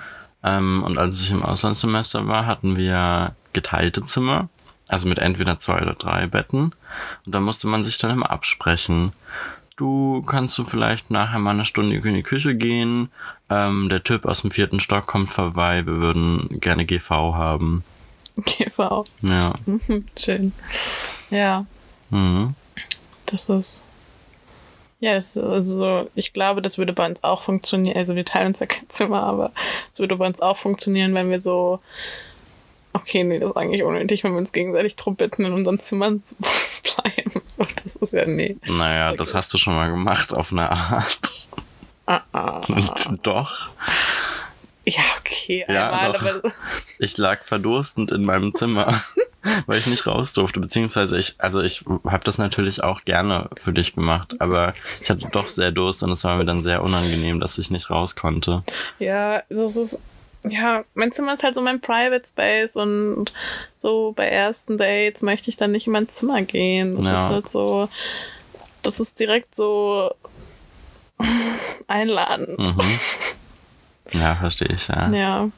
Ähm, 0.43 0.81
und 0.84 0.98
als 0.98 1.19
ich 1.19 1.31
im 1.31 1.43
Auslandssemester 1.43 2.25
war, 2.27 2.46
hatten 2.46 2.77
wir 2.77 3.36
geteilte 3.51 4.05
Zimmer. 4.05 4.48
Also 4.88 5.08
mit 5.08 5.20
entweder 5.20 5.60
zwei 5.60 5.82
oder 5.82 5.94
drei 5.94 6.27
Betten. 6.27 6.74
Und 7.25 7.36
da 7.36 7.39
musste 7.39 7.67
man 7.67 7.84
sich 7.84 7.98
dann 7.98 8.12
immer 8.12 8.29
absprechen. 8.32 9.13
Du 9.75 10.24
kannst 10.24 10.58
du 10.58 10.63
vielleicht 10.63 11.12
nachher 11.12 11.39
mal 11.39 11.51
eine 11.51 11.65
Stunde 11.65 11.96
in 11.96 12.13
die 12.15 12.24
Küche 12.24 12.56
gehen. 12.56 13.12
Ähm, 13.50 13.89
der 13.89 14.03
Typ 14.03 14.25
aus 14.25 14.41
dem 14.41 14.51
vierten 14.51 14.79
Stock 14.79 15.06
kommt 15.06 15.32
vorbei. 15.32 15.86
Wir 15.86 15.98
würden 15.98 16.60
gerne 16.60 16.86
GV 16.86 17.10
haben. 17.36 17.84
GV. 18.38 19.06
Ja. 19.22 19.53
Schön. 20.17 20.53
Ja, 21.29 21.65
Mhm. 22.10 22.56
das 23.25 23.50
ist. 23.50 23.84
Ja, 25.00 25.13
das 25.13 25.36
ist 25.36 25.44
also 25.44 26.10
ich 26.15 26.34
glaube, 26.34 26.62
das 26.63 26.77
würde 26.79 26.94
bei 26.94 27.06
uns 27.06 27.24
auch 27.24 27.41
funktionieren. 27.44 27.98
Also 27.98 28.15
wir 28.15 28.25
teilen 28.25 28.48
uns 28.48 28.60
ja 28.62 28.65
kein 28.65 28.89
Zimmer, 28.89 29.22
aber 29.24 29.51
es 29.94 30.00
würde 30.00 30.15
bei 30.15 30.25
uns 30.25 30.39
auch 30.39 30.58
funktionieren, 30.58 31.13
wenn 31.13 31.29
wir 31.29 31.41
so. 31.41 31.82
Okay, 33.01 33.23
nee, 33.23 33.39
das 33.39 33.51
ist 33.51 33.57
eigentlich 33.57 33.83
unnötig, 33.83 34.23
wenn 34.23 34.31
wir 34.33 34.39
uns 34.39 34.51
gegenseitig 34.51 34.95
drum 34.95 35.15
bitten, 35.15 35.45
in 35.45 35.53
unseren 35.53 35.79
Zimmern 35.79 36.23
zu 36.23 36.35
bleiben. 36.83 37.41
So, 37.45 37.65
das 37.83 37.95
ist 37.95 38.13
ja 38.13 38.25
nee. 38.25 38.57
Naja, 38.67 39.13
das 39.15 39.29
Okay. 39.29 39.37
hast 39.37 39.53
du 39.53 39.57
schon 39.57 39.75
mal 39.75 39.89
gemacht 39.89 40.33
auf 40.35 40.51
eine 40.51 40.71
Art. 40.71 41.47
Ah, 42.05 42.21
ah. 42.33 42.61
Doch. 43.23 43.69
Ja, 44.85 45.01
okay, 45.19 45.65
Ja, 45.67 45.91
einmal, 45.91 46.13
doch. 46.13 46.21
aber 46.21 46.53
Ich 46.99 47.17
lag 47.17 47.43
verdurstend 47.43 48.11
in 48.13 48.23
meinem 48.23 48.53
Zimmer, 48.55 49.01
weil 49.65 49.79
ich 49.79 49.85
nicht 49.87 50.07
raus 50.07 50.31
durfte. 50.31 50.61
Beziehungsweise 50.61 51.19
ich, 51.19 51.35
also 51.39 51.61
ich 51.61 51.83
habe 52.05 52.23
das 52.23 52.37
natürlich 52.37 52.81
auch 52.83 53.03
gerne 53.03 53.49
für 53.61 53.73
dich 53.73 53.93
gemacht, 53.95 54.35
aber 54.39 54.73
ich 55.01 55.09
hatte 55.09 55.27
doch 55.31 55.49
sehr 55.49 55.71
Durst 55.71 56.03
und 56.03 56.11
es 56.11 56.23
war 56.23 56.37
mir 56.37 56.45
dann 56.45 56.61
sehr 56.61 56.81
unangenehm, 56.83 57.41
dass 57.41 57.57
ich 57.57 57.69
nicht 57.69 57.89
raus 57.89 58.15
konnte. 58.15 58.63
ja, 58.99 59.43
das 59.49 59.75
ist. 59.75 59.99
Ja, 60.48 60.84
mein 60.94 61.12
Zimmer 61.12 61.34
ist 61.34 61.44
halt 61.44 61.56
so 61.56 61.62
mein 61.62 61.82
Private 61.82 62.27
Space 62.27 62.75
und 62.75 63.34
so 63.77 64.13
bei 64.15 64.27
ersten 64.27 64.77
Dates 64.77 65.22
möchte 65.22 65.50
ich 65.50 65.58
dann 65.58 65.72
nicht 65.72 65.88
in 65.88 65.94
mein 65.94 66.10
Zimmer 66.10 66.41
gehen. 66.44 66.96
Das 66.98 67.06
Ja. 67.06 67.25
ist 67.27 67.32
halt 67.34 67.50
so, 67.50 67.89
das 68.84 69.00
ist 69.00 69.20
direkt 69.20 69.56
so 69.56 70.12
einladend. 71.88 72.58
Mhm. 72.60 72.82
Ja, 74.13 74.36
verstehe 74.36 74.70
ich, 74.74 74.88
ja. 74.88 75.10
Ja. 75.12 75.50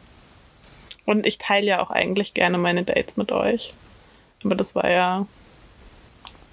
Und 1.05 1.25
ich 1.25 1.37
teile 1.37 1.65
ja 1.67 1.81
auch 1.81 1.89
eigentlich 1.91 2.33
gerne 2.33 2.57
meine 2.57 2.83
Dates 2.83 3.17
mit 3.17 3.31
euch. 3.31 3.73
Aber 4.43 4.55
das 4.55 4.75
war 4.75 4.89
ja 4.89 5.25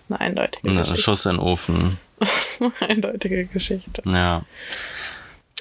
eine 0.09 0.21
eindeutige 0.21 0.69
Ein 0.69 0.77
Geschichte. 0.77 0.99
Schuss 1.01 1.27
in 1.27 1.33
den 1.33 1.41
Ofen. 1.41 1.99
eine 2.61 2.73
eindeutige 2.91 3.47
Geschichte. 3.47 4.03
Ja. 4.07 4.43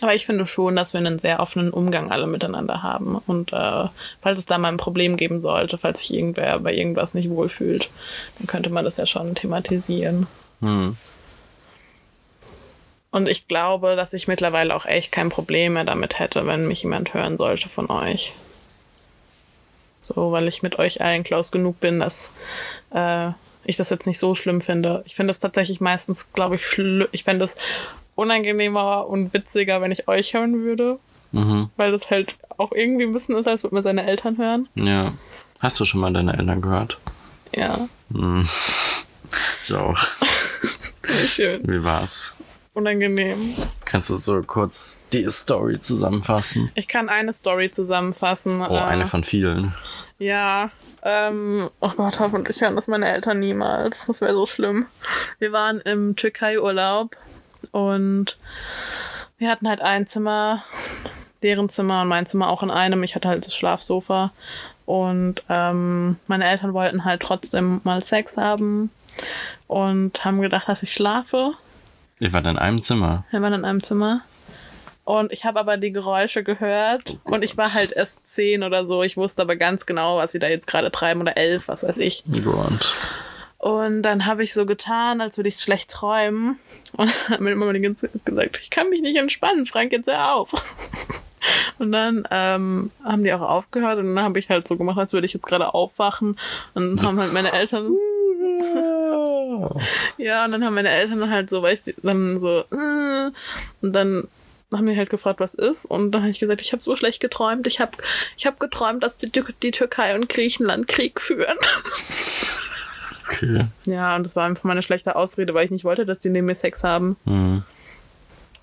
Aber 0.01 0.13
ich 0.13 0.25
finde 0.25 0.45
schon, 0.45 0.75
dass 0.75 0.93
wir 0.93 0.99
einen 0.99 1.19
sehr 1.19 1.39
offenen 1.39 1.71
Umgang 1.71 2.11
alle 2.11 2.27
miteinander 2.27 2.83
haben. 2.83 3.17
Und 3.27 3.53
äh, 3.53 3.87
falls 4.21 4.39
es 4.39 4.45
da 4.45 4.57
mal 4.57 4.67
ein 4.67 4.77
Problem 4.77 5.15
geben 5.15 5.39
sollte, 5.39 5.77
falls 5.77 6.01
sich 6.01 6.13
irgendwer 6.13 6.59
bei 6.59 6.73
irgendwas 6.73 7.13
nicht 7.13 7.29
wohlfühlt, 7.29 7.89
dann 8.37 8.47
könnte 8.47 8.69
man 8.69 8.83
das 8.83 8.97
ja 8.97 9.05
schon 9.05 9.35
thematisieren. 9.35 10.27
Hm. 10.59 10.97
Und 13.11 13.29
ich 13.29 13.47
glaube, 13.47 13.95
dass 13.95 14.11
ich 14.11 14.27
mittlerweile 14.27 14.75
auch 14.75 14.85
echt 14.85 15.13
kein 15.13 15.29
Problem 15.29 15.73
mehr 15.73 15.85
damit 15.85 16.19
hätte, 16.19 16.45
wenn 16.45 16.67
mich 16.67 16.83
jemand 16.83 17.13
hören 17.13 17.37
sollte 17.37 17.69
von 17.69 17.89
euch. 17.89 18.33
So, 20.01 20.33
weil 20.33 20.49
ich 20.49 20.61
mit 20.61 20.77
euch 20.77 20.99
allen 20.99 21.23
close 21.23 21.51
genug 21.51 21.79
bin, 21.79 22.01
dass 22.01 22.35
äh, 22.93 23.29
ich 23.63 23.77
das 23.77 23.89
jetzt 23.89 24.05
nicht 24.05 24.19
so 24.19 24.35
schlimm 24.35 24.59
finde. 24.59 25.03
Ich 25.05 25.15
finde 25.15 25.31
es 25.31 25.39
tatsächlich 25.39 25.79
meistens, 25.79 26.33
glaube 26.33 26.57
ich, 26.57 26.65
schlimm. 26.65 27.07
Ich 27.13 27.23
fände 27.23 27.45
es 27.45 27.55
unangenehmer 28.15 29.07
und 29.07 29.33
witziger, 29.33 29.81
wenn 29.81 29.91
ich 29.91 30.07
euch 30.07 30.33
hören 30.33 30.63
würde, 30.63 30.99
Mhm. 31.31 31.69
weil 31.75 31.91
das 31.91 32.09
halt 32.09 32.35
auch 32.57 32.71
irgendwie 32.71 33.03
ein 33.03 33.13
bisschen 33.13 33.35
ist, 33.35 33.47
als 33.47 33.63
würde 33.63 33.75
man 33.75 33.83
seine 33.83 34.05
Eltern 34.07 34.37
hören. 34.37 34.69
Ja. 34.75 35.13
Hast 35.59 35.79
du 35.79 35.85
schon 35.85 35.99
mal 36.01 36.13
deine 36.13 36.37
Eltern 36.37 36.61
gehört? 36.61 36.97
Ja, 37.55 37.87
Hm. 38.13 38.47
Ich 39.65 39.73
auch. 39.73 39.97
schön. 41.27 41.61
Wie 41.67 41.83
war's? 41.83 42.37
Unangenehm. 42.73 43.55
Kannst 43.85 44.09
du 44.09 44.15
so 44.15 44.41
kurz 44.43 45.01
die 45.13 45.23
Story 45.29 45.79
zusammenfassen? 45.79 46.69
Ich 46.75 46.87
kann 46.87 47.09
eine 47.09 47.31
Story 47.33 47.71
zusammenfassen. 47.71 48.61
Oh, 48.61 48.75
eine 48.77 49.05
von 49.05 49.23
vielen. 49.23 49.73
Ja, 50.19 50.69
ähm, 51.03 51.69
oh 51.79 51.91
Gott, 51.95 52.19
hoffentlich 52.19 52.61
hören 52.61 52.75
das 52.75 52.87
meine 52.87 53.09
Eltern 53.11 53.39
niemals. 53.39 54.05
Das 54.07 54.21
wäre 54.21 54.33
so 54.35 54.45
schlimm. 54.45 54.85
Wir 55.39 55.51
waren 55.51 55.79
im 55.81 56.15
Türkei-Urlaub 56.15 57.15
und 57.75 58.37
wir 59.37 59.51
hatten 59.51 59.67
halt 59.67 59.81
ein 59.81 60.07
Zimmer, 60.07 60.63
deren 61.43 61.67
Zimmer 61.67 62.03
und 62.03 62.07
mein 62.07 62.25
Zimmer 62.25 62.49
auch 62.49 62.63
in 62.63 62.71
einem. 62.71 63.03
Ich 63.03 63.15
hatte 63.15 63.27
halt 63.27 63.45
das 63.45 63.53
Schlafsofa 63.53 64.31
und 64.85 65.43
ähm, 65.49 66.15
meine 66.27 66.47
Eltern 66.47 66.73
wollten 66.73 67.03
halt 67.03 67.21
trotzdem 67.21 67.81
mal 67.83 68.01
Sex 68.01 68.37
haben 68.37 68.91
und 69.67 70.23
haben 70.23 70.39
gedacht, 70.39 70.69
dass 70.69 70.83
ich 70.83 70.93
schlafe. 70.93 71.51
Ihr 72.19 72.31
wart 72.31 72.45
in 72.45 72.57
einem 72.57 72.81
Zimmer. 72.81 73.25
Wir 73.31 73.41
waren 73.41 73.51
in 73.51 73.65
einem 73.65 73.83
Zimmer. 73.83 74.21
Und 75.03 75.33
ich 75.33 75.43
habe 75.43 75.59
aber 75.59 75.75
die 75.75 75.91
Geräusche 75.91 76.43
gehört 76.43 77.17
und 77.25 77.43
ich 77.43 77.57
war 77.57 77.71
halt 77.73 77.91
erst 77.91 78.27
zehn 78.33 78.63
oder 78.63 78.87
so. 78.87 79.03
Ich 79.03 79.17
wusste 79.17 79.41
aber 79.41 79.57
ganz 79.57 79.85
genau, 79.85 80.17
was 80.17 80.31
sie 80.31 80.39
da 80.39 80.47
jetzt 80.47 80.65
gerade 80.65 80.91
treiben 80.91 81.19
oder 81.19 81.35
elf, 81.35 81.67
was 81.67 81.83
weiß 81.83 81.97
ich. 81.97 82.23
Gott. 82.43 82.95
Und 83.65 84.03
dann 84.03 84.27
habe 84.27 84.43
ich 84.43 84.53
so 84.53 84.67
getan, 84.67 85.21
als 85.21 85.37
würde 85.37 85.49
ich 85.49 85.55
schlecht 85.55 85.89
träumen. 85.89 86.59
Und 86.91 87.09
hat 87.29 87.41
mir 87.41 87.51
immer 87.51 87.73
gesagt, 87.73 88.59
ich 88.61 88.69
kann 88.69 88.91
mich 88.91 89.01
nicht 89.01 89.17
entspannen, 89.17 89.65
Frank, 89.65 89.91
jetzt 89.91 90.05
hör 90.05 90.35
auf. 90.35 90.51
Und 91.79 91.91
dann 91.91 92.27
ähm, 92.29 92.91
haben 93.03 93.23
die 93.23 93.33
auch 93.33 93.41
aufgehört 93.41 93.99
und 93.99 94.15
dann 94.15 94.23
habe 94.23 94.39
ich 94.39 94.49
halt 94.49 94.67
so 94.67 94.77
gemacht, 94.77 94.97
als 94.97 95.13
würde 95.13 95.27
ich 95.27 95.33
jetzt 95.33 95.45
gerade 95.45 95.75
aufwachen. 95.75 96.39
Und 96.73 96.97
dann 96.97 97.05
haben 97.05 97.19
halt 97.19 97.33
meine 97.33 97.51
Eltern 97.53 97.91
Ja, 100.17 100.45
und 100.45 100.51
dann 100.51 100.65
haben 100.65 100.73
meine 100.73 100.89
Eltern 100.89 101.29
halt 101.29 101.51
so, 101.51 101.61
weil 101.61 101.75
ich 101.75 101.95
dann 102.01 102.39
so, 102.39 102.61
äh, 102.71 103.31
und 103.81 103.93
dann 103.93 104.27
haben 104.71 104.87
die 104.87 104.97
halt 104.97 105.11
gefragt, 105.11 105.39
was 105.39 105.53
ist. 105.53 105.85
Und 105.85 106.11
dann 106.11 106.21
habe 106.21 106.31
ich 106.31 106.39
gesagt, 106.39 106.61
ich 106.61 106.71
habe 106.71 106.81
so 106.81 106.95
schlecht 106.95 107.19
geträumt. 107.19 107.67
Ich 107.67 107.79
habe 107.79 107.91
ich 108.37 108.47
hab 108.47 108.59
geträumt, 108.59 109.03
dass 109.03 109.19
die, 109.19 109.31
die 109.31 109.71
Türkei 109.71 110.15
und 110.15 110.29
Griechenland 110.29 110.87
Krieg 110.87 111.21
führen. 111.21 111.57
Okay. 113.49 113.65
Ja, 113.85 114.15
und 114.15 114.23
das 114.23 114.35
war 114.35 114.45
einfach 114.45 114.63
meine 114.63 114.81
schlechte 114.81 115.15
Ausrede, 115.15 115.53
weil 115.53 115.65
ich 115.65 115.71
nicht 115.71 115.85
wollte, 115.85 116.05
dass 116.05 116.19
die 116.19 116.29
neben 116.29 116.47
mir 116.47 116.55
Sex 116.55 116.83
haben. 116.83 117.15
Hm. 117.25 117.63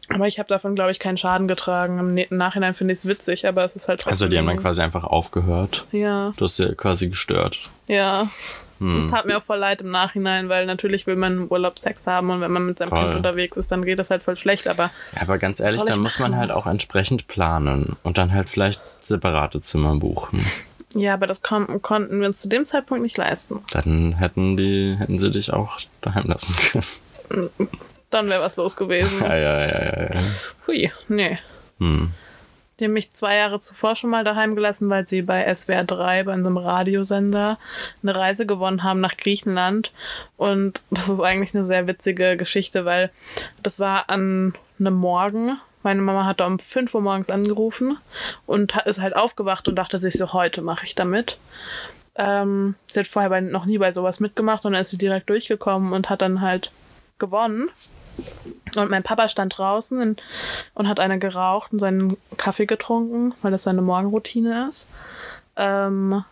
Aber 0.08 0.26
ich 0.26 0.38
habe 0.38 0.48
davon, 0.48 0.74
glaube 0.74 0.90
ich, 0.90 0.98
keinen 0.98 1.16
Schaden 1.16 1.48
getragen. 1.48 1.98
Im 1.98 2.14
Ne- 2.14 2.26
Nachhinein 2.30 2.74
finde 2.74 2.92
ich 2.92 2.98
es 2.98 3.06
witzig, 3.06 3.46
aber 3.46 3.64
es 3.64 3.76
ist 3.76 3.88
halt 3.88 4.00
trotzdem. 4.00 4.10
Also 4.10 4.28
die 4.28 4.36
haben 4.36 4.46
dann 4.46 4.58
quasi 4.58 4.82
einfach 4.82 5.04
aufgehört. 5.04 5.86
Ja, 5.92 6.32
Du 6.36 6.44
hast 6.44 6.58
ja 6.58 6.74
quasi 6.74 7.08
gestört. 7.08 7.58
ja. 7.88 8.28
Hm. 8.78 8.96
Es 8.98 9.08
tat 9.08 9.26
mir 9.26 9.38
auch 9.38 9.44
voll 9.44 9.58
leid 9.58 9.80
im 9.82 9.92
Nachhinein, 9.92 10.48
weil 10.48 10.66
natürlich 10.66 11.06
will 11.06 11.14
man 11.14 11.34
im 11.42 11.46
Urlaub 11.46 11.78
Sex 11.78 12.04
haben 12.08 12.30
und 12.30 12.40
wenn 12.40 12.50
man 12.50 12.66
mit 12.66 12.78
seinem 12.78 12.88
Voll. 12.88 13.04
Kind 13.04 13.14
unterwegs 13.14 13.56
ist, 13.56 13.70
dann 13.70 13.84
geht 13.84 14.00
das 14.00 14.10
halt 14.10 14.24
voll 14.24 14.36
schlecht. 14.36 14.66
Aber 14.66 14.90
Ja, 15.14 15.22
aber 15.22 15.38
ganz 15.38 15.60
ehrlich, 15.60 15.84
dann 15.84 16.00
muss 16.00 16.18
man 16.18 16.36
halt 16.36 16.50
auch 16.50 16.66
entsprechend 16.66 17.28
planen 17.28 17.94
und 18.02 18.18
dann 18.18 18.32
halt 18.32 18.50
vielleicht 18.50 18.82
separate 18.98 19.60
Zimmer 19.60 19.94
buchen. 19.94 20.44
Ja, 20.94 21.14
aber 21.14 21.26
das 21.26 21.42
kon 21.42 21.80
konnten 21.82 22.20
wir 22.20 22.26
uns 22.26 22.40
zu 22.40 22.48
dem 22.48 22.64
Zeitpunkt 22.64 23.02
nicht 23.02 23.16
leisten. 23.16 23.60
Dann 23.72 24.14
hätten 24.14 24.56
die, 24.56 24.96
hätten 24.98 25.18
sie 25.18 25.30
dich 25.30 25.52
auch 25.52 25.80
daheim 26.00 26.26
lassen 26.26 26.54
können. 26.56 27.50
Dann 28.10 28.28
wäre 28.28 28.42
was 28.42 28.56
los 28.56 28.76
gewesen. 28.76 29.20
Ja, 29.22 29.36
ja, 29.36 29.60
ja, 29.60 29.84
ja, 29.84 30.14
ja. 30.14 30.20
Hui, 30.66 30.92
nee. 31.08 31.38
Hm. 31.78 32.12
Die 32.78 32.84
haben 32.86 32.92
mich 32.94 33.12
zwei 33.12 33.36
Jahre 33.36 33.60
zuvor 33.60 33.96
schon 33.96 34.10
mal 34.10 34.24
daheim 34.24 34.54
gelassen, 34.54 34.90
weil 34.90 35.06
sie 35.06 35.22
bei 35.22 35.54
SWR 35.54 35.84
3, 35.84 36.24
bei 36.24 36.32
einem 36.32 36.56
Radiosender, 36.56 37.58
eine 38.02 38.16
Reise 38.16 38.44
gewonnen 38.44 38.82
haben 38.82 39.00
nach 39.00 39.16
Griechenland. 39.16 39.92
Und 40.36 40.82
das 40.90 41.08
ist 41.08 41.20
eigentlich 41.20 41.54
eine 41.54 41.64
sehr 41.64 41.86
witzige 41.86 42.36
Geschichte, 42.36 42.84
weil 42.84 43.10
das 43.62 43.78
war 43.78 44.10
an 44.10 44.54
einem 44.78 44.94
Morgen. 44.94 45.58
Meine 45.82 46.02
Mama 46.02 46.24
hat 46.24 46.40
da 46.40 46.46
um 46.46 46.58
5 46.58 46.94
Uhr 46.94 47.00
morgens 47.00 47.30
angerufen 47.30 47.98
und 48.46 48.76
ist 48.84 49.00
halt 49.00 49.16
aufgewacht 49.16 49.68
und 49.68 49.76
dachte 49.76 49.98
sich 49.98 50.14
so, 50.14 50.32
heute 50.32 50.62
mache 50.62 50.84
ich 50.86 50.94
damit. 50.94 51.38
Ähm, 52.14 52.74
sie 52.90 53.00
hat 53.00 53.06
vorher 53.06 53.30
bei, 53.30 53.40
noch 53.40 53.64
nie 53.64 53.78
bei 53.78 53.90
sowas 53.90 54.20
mitgemacht 54.20 54.64
und 54.64 54.72
dann 54.72 54.82
ist 54.82 54.90
sie 54.90 54.98
direkt 54.98 55.30
durchgekommen 55.30 55.92
und 55.92 56.10
hat 56.10 56.22
dann 56.22 56.40
halt 56.40 56.70
gewonnen. 57.18 57.68
Und 58.76 58.90
mein 58.90 59.02
Papa 59.02 59.28
stand 59.28 59.56
draußen 59.56 59.98
und, 60.00 60.22
und 60.74 60.88
hat 60.88 61.00
eine 61.00 61.18
geraucht 61.18 61.72
und 61.72 61.78
seinen 61.78 62.16
Kaffee 62.36 62.66
getrunken, 62.66 63.34
weil 63.40 63.50
das 63.50 63.62
seine 63.62 63.82
Morgenroutine 63.82 64.68
ist. 64.68 64.88
Ähm, 65.56 66.24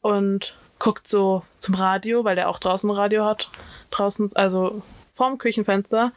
und 0.00 0.56
guckt 0.78 1.08
so 1.08 1.42
zum 1.58 1.74
Radio, 1.74 2.24
weil 2.24 2.36
der 2.36 2.48
auch 2.48 2.58
draußen 2.58 2.90
Radio 2.90 3.24
hat. 3.24 3.50
Draußen, 3.90 4.30
also 4.34 4.82
vorm 5.12 5.38
Küchenfenster. 5.38 6.12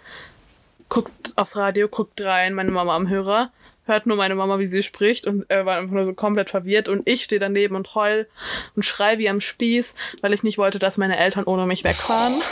Guckt 0.91 1.31
aufs 1.37 1.55
Radio, 1.55 1.87
guckt 1.87 2.19
rein, 2.19 2.53
meine 2.53 2.69
Mama 2.69 2.93
am 2.97 3.07
Hörer. 3.07 3.53
Hört 3.85 4.07
nur 4.07 4.17
meine 4.17 4.35
Mama, 4.35 4.59
wie 4.59 4.65
sie 4.65 4.83
spricht 4.83 5.25
und 5.25 5.45
er 5.47 5.65
war 5.65 5.77
einfach 5.77 5.93
nur 5.93 6.03
so 6.03 6.13
komplett 6.13 6.49
verwirrt 6.49 6.89
und 6.89 7.07
ich 7.07 7.23
stehe 7.23 7.39
daneben 7.39 7.77
und 7.77 7.95
heul 7.95 8.27
und 8.75 8.83
schrei 8.83 9.17
wie 9.17 9.29
am 9.29 9.39
Spieß, 9.39 9.95
weil 10.19 10.33
ich 10.33 10.43
nicht 10.43 10.57
wollte, 10.57 10.79
dass 10.79 10.97
meine 10.97 11.15
Eltern 11.17 11.45
ohne 11.45 11.65
mich 11.65 11.85
wegfahren. 11.85 12.41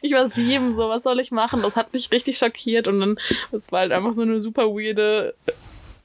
Ich 0.00 0.12
war 0.12 0.28
sieben, 0.28 0.76
so 0.76 0.88
was 0.88 1.02
soll 1.02 1.18
ich 1.18 1.32
machen? 1.32 1.60
Das 1.60 1.74
hat 1.74 1.92
mich 1.92 2.12
richtig 2.12 2.38
schockiert 2.38 2.86
und 2.86 3.00
dann, 3.00 3.18
es 3.50 3.72
war 3.72 3.80
halt 3.80 3.90
einfach 3.90 4.12
so 4.12 4.22
eine 4.22 4.40
super 4.40 4.68
weirde 4.68 5.34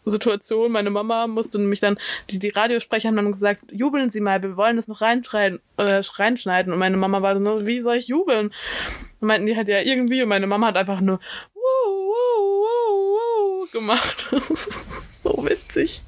Situation. 0.05 0.71
Meine 0.71 0.89
Mama 0.89 1.27
musste 1.27 1.59
nämlich 1.59 1.79
dann, 1.79 1.97
die, 2.29 2.39
die 2.39 2.49
Radiosprecher 2.49 3.09
haben 3.09 3.15
dann 3.15 3.31
gesagt, 3.31 3.61
jubeln 3.71 4.09
Sie 4.09 4.21
mal, 4.21 4.41
wir 4.41 4.57
wollen 4.57 4.75
das 4.75 4.87
noch 4.87 5.01
reinschneiden, 5.01 5.59
äh, 5.77 6.01
reinschneiden. 6.15 6.73
Und 6.73 6.79
meine 6.79 6.97
Mama 6.97 7.21
war 7.21 7.37
so, 7.41 7.65
wie 7.65 7.81
soll 7.81 7.97
ich 7.97 8.07
jubeln? 8.07 8.51
Und 9.19 9.27
meinten 9.27 9.45
die 9.45 9.55
halt 9.55 9.67
ja 9.67 9.79
irgendwie 9.79 10.21
und 10.21 10.29
meine 10.29 10.47
Mama 10.47 10.67
hat 10.67 10.77
einfach 10.77 11.01
nur 11.01 11.19
wuh, 11.53 11.59
wuh, 11.59 12.63
wuh, 12.63 13.63
wuh 13.63 13.71
gemacht. 13.71 14.27
Das 14.49 14.67
ist 14.67 14.81
so 15.23 15.45
witzig. 15.45 16.01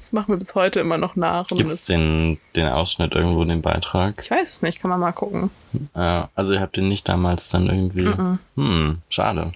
Das 0.00 0.12
machen 0.12 0.34
wir 0.34 0.38
bis 0.38 0.54
heute 0.54 0.80
immer 0.80 0.98
noch 0.98 1.14
nach. 1.14 1.46
Gibt 1.48 1.70
es 1.70 1.84
den, 1.84 2.38
den 2.56 2.66
Ausschnitt 2.66 3.14
irgendwo, 3.14 3.44
den 3.44 3.62
Beitrag? 3.62 4.14
ich 4.20 4.30
weiß 4.30 4.54
es 4.54 4.62
nicht, 4.62 4.80
kann 4.80 4.90
man 4.90 4.98
mal 4.98 5.12
gucken. 5.12 5.50
Äh, 5.94 6.24
also 6.34 6.54
ihr 6.54 6.60
habt 6.60 6.76
den 6.76 6.88
nicht 6.88 7.08
damals 7.08 7.48
dann 7.48 7.68
irgendwie. 7.68 8.06
Mhm. 8.06 8.38
Hm, 8.56 8.98
schade. 9.08 9.52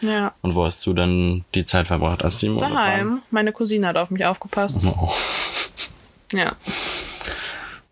Ja. 0.00 0.32
Und 0.42 0.54
wo 0.54 0.64
hast 0.64 0.84
du 0.86 0.92
dann 0.92 1.44
die 1.54 1.64
Zeit 1.64 1.86
verbracht, 1.86 2.24
als 2.24 2.38
die 2.38 2.46
im 2.46 2.60
waren? 2.60 2.74
Daheim. 2.74 3.22
Meine 3.30 3.52
Cousine 3.52 3.86
hat 3.86 3.96
auf 3.96 4.10
mich 4.10 4.24
aufgepasst. 4.24 4.86
Oh. 4.86 5.12
Ja. 6.32 6.56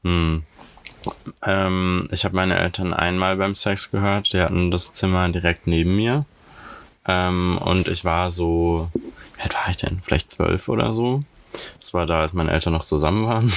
Hm. 0.04 0.42
Ähm, 1.42 2.09
ich 2.11 2.25
habe 2.25 2.37
meine 2.37 2.59
Eltern 2.59 2.92
einmal 2.92 3.37
beim 3.37 3.54
Sex 3.54 3.90
gehört. 3.90 4.33
Die 4.33 4.40
hatten 4.40 4.71
das 4.71 4.92
Zimmer 4.92 5.28
direkt 5.28 5.66
neben 5.66 5.97
mir. 5.97 6.25
Ähm, 7.07 7.59
und 7.59 7.88
ich 7.88 8.04
war 8.04 8.30
so, 8.30 8.90
wie 8.95 9.42
alt 9.42 9.54
war 9.54 9.71
ich 9.71 9.78
denn? 9.78 10.00
Vielleicht 10.02 10.30
zwölf 10.30 10.68
oder 10.68 10.92
so. 10.92 11.25
Das 11.80 11.95
war 11.95 12.07
da, 12.07 12.21
als 12.21 12.33
meine 12.33 12.52
Eltern 12.52 12.75
noch 12.75 12.85
zusammen 12.85 13.26
waren. 13.26 13.52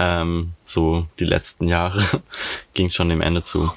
Ähm, 0.00 0.52
so 0.64 1.06
die 1.18 1.24
letzten 1.24 1.66
Jahre 1.66 2.04
ging 2.74 2.90
schon 2.90 3.08
dem 3.08 3.20
Ende 3.20 3.42
zu. 3.42 3.72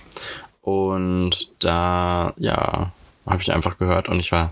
Und 0.62 1.52
da, 1.64 2.34
ja, 2.38 2.92
habe 3.26 3.42
ich 3.42 3.54
einfach 3.54 3.78
gehört 3.78 4.10
und 4.10 4.20
ich 4.20 4.32
war 4.32 4.52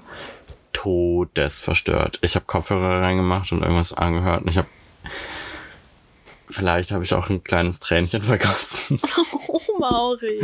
todesverstört. 0.74 2.20
Ich 2.22 2.36
habe 2.36 2.46
Kopfhörer 2.46 3.02
reingemacht 3.02 3.52
und 3.52 3.62
irgendwas 3.62 3.94
angehört 3.94 4.44
und 4.44 4.50
ich 4.50 4.58
habe 4.58 4.68
Vielleicht 6.52 6.92
habe 6.92 7.04
ich 7.04 7.14
auch 7.14 7.30
ein 7.30 7.44
kleines 7.44 7.80
Tränchen 7.80 8.22
vergossen. 8.24 9.00
Oh, 9.48 9.60
Mauri. 9.80 10.40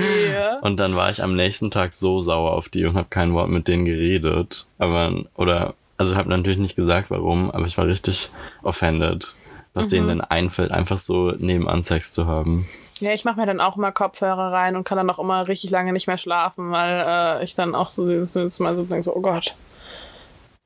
Und 0.61 0.77
dann 0.77 0.95
war 0.95 1.09
ich 1.09 1.23
am 1.23 1.35
nächsten 1.35 1.71
Tag 1.71 1.93
so 1.93 2.19
sauer 2.19 2.51
auf 2.51 2.69
die 2.69 2.85
und 2.85 2.95
habe 2.95 3.07
kein 3.09 3.33
Wort 3.33 3.49
mit 3.49 3.67
denen 3.67 3.85
geredet. 3.85 4.67
Aber, 4.77 5.23
oder, 5.33 5.73
also 5.97 6.15
habe 6.15 6.29
natürlich 6.29 6.59
nicht 6.59 6.75
gesagt, 6.75 7.09
warum, 7.09 7.49
aber 7.49 7.65
ich 7.65 7.77
war 7.79 7.87
richtig 7.87 8.29
offended, 8.61 9.35
was 9.73 9.87
denen 9.87 10.07
denn 10.07 10.21
einfällt, 10.21 10.71
einfach 10.71 10.99
so 10.99 11.31
nebenan 11.31 11.83
Sex 11.83 12.13
zu 12.13 12.27
haben. 12.27 12.69
Ja, 13.01 13.11
ich 13.13 13.25
mache 13.25 13.37
mir 13.39 13.45
dann 13.45 13.59
auch 13.61 13.75
immer 13.77 13.91
Kopfhörer 13.91 14.53
rein 14.53 14.75
und 14.75 14.85
kann 14.85 14.97
dann 14.97 15.09
auch 15.09 15.19
immer 15.19 15.47
richtig 15.47 15.69
lange 15.69 15.91
nicht 15.91 16.07
mehr 16.07 16.17
schlafen, 16.17 16.71
weil 16.71 17.03
äh, 17.05 17.43
ich 17.43 17.53
dann 17.55 17.75
auch 17.75 17.89
so 17.89 18.07
dieses 18.07 18.59
Mal 18.59 18.75
so 18.77 18.83
denke, 18.83 19.03
so, 19.03 19.13
oh 19.15 19.19
Gott, 19.21 19.53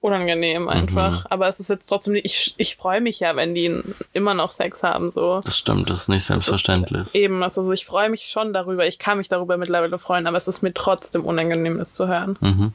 unangenehm 0.01 0.69
einfach. 0.69 1.25
Aber 1.29 1.47
es 1.47 1.59
ist 1.59 1.69
jetzt 1.69 1.87
trotzdem, 1.89 2.13
nicht- 2.13 2.25
ich, 2.25 2.53
ich 2.57 2.75
freue 2.75 3.01
mich 3.01 3.19
ja, 3.19 3.35
wenn 3.35 3.55
die 3.55 3.81
immer 4.13 4.33
noch 4.35 4.51
Sex 4.51 4.83
haben, 4.83 5.09
so. 5.11 5.39
Das 5.43 5.57
stimmt, 5.57 5.89
das 5.89 6.01
ist 6.01 6.07
nicht 6.09 6.23
selbstverständlich. 6.25 7.07
Eben, 7.13 7.41
also 7.43 7.69
ich 7.73 7.85
freue 7.85 8.09
mich 8.09 8.27
schon 8.29 8.53
darüber, 8.53 8.85
ich 8.87 8.99
kann 8.99 9.17
mich 9.17 9.27
darüber 9.27 9.57
mittlerweile 9.57 9.97
freuen, 9.99 10.27
aber 10.27 10.37
es 10.37 10.47
ist 10.47 10.61
mir 10.61 10.73
trotzdem 10.73 11.25
unangenehm, 11.25 11.79
das 11.79 11.95
zu 11.95 12.07
hören. 12.07 12.37
Mhm. 12.41 12.73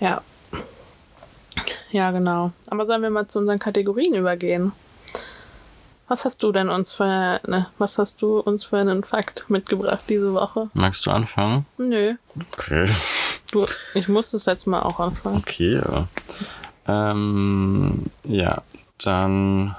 Ja. 0.00 0.22
Ja, 1.90 2.10
genau. 2.10 2.52
Aber 2.68 2.86
sollen 2.86 3.02
wir 3.02 3.10
mal 3.10 3.28
zu 3.28 3.38
unseren 3.38 3.58
Kategorien 3.58 4.14
übergehen? 4.14 4.72
Was 6.12 6.26
hast 6.26 6.42
du 6.42 6.52
denn 6.52 6.68
uns 6.68 6.92
für 6.92 7.40
ne, 7.46 7.68
was 7.78 7.96
hast 7.96 8.20
du 8.20 8.38
uns 8.38 8.66
für 8.66 8.76
einen 8.76 9.02
Fakt 9.02 9.46
mitgebracht 9.48 10.00
diese 10.10 10.34
Woche? 10.34 10.68
Magst 10.74 11.06
du 11.06 11.10
anfangen? 11.10 11.64
Nö. 11.78 12.16
Okay. 12.52 12.86
Du, 13.50 13.64
ich 13.94 14.08
muss 14.08 14.32
das 14.32 14.44
jetzt 14.44 14.66
mal 14.66 14.82
auch 14.82 15.00
anfangen. 15.00 15.38
Okay, 15.38 15.76
ja. 15.76 16.06
Ähm, 16.86 18.10
ja, 18.24 18.60
dann. 18.98 19.74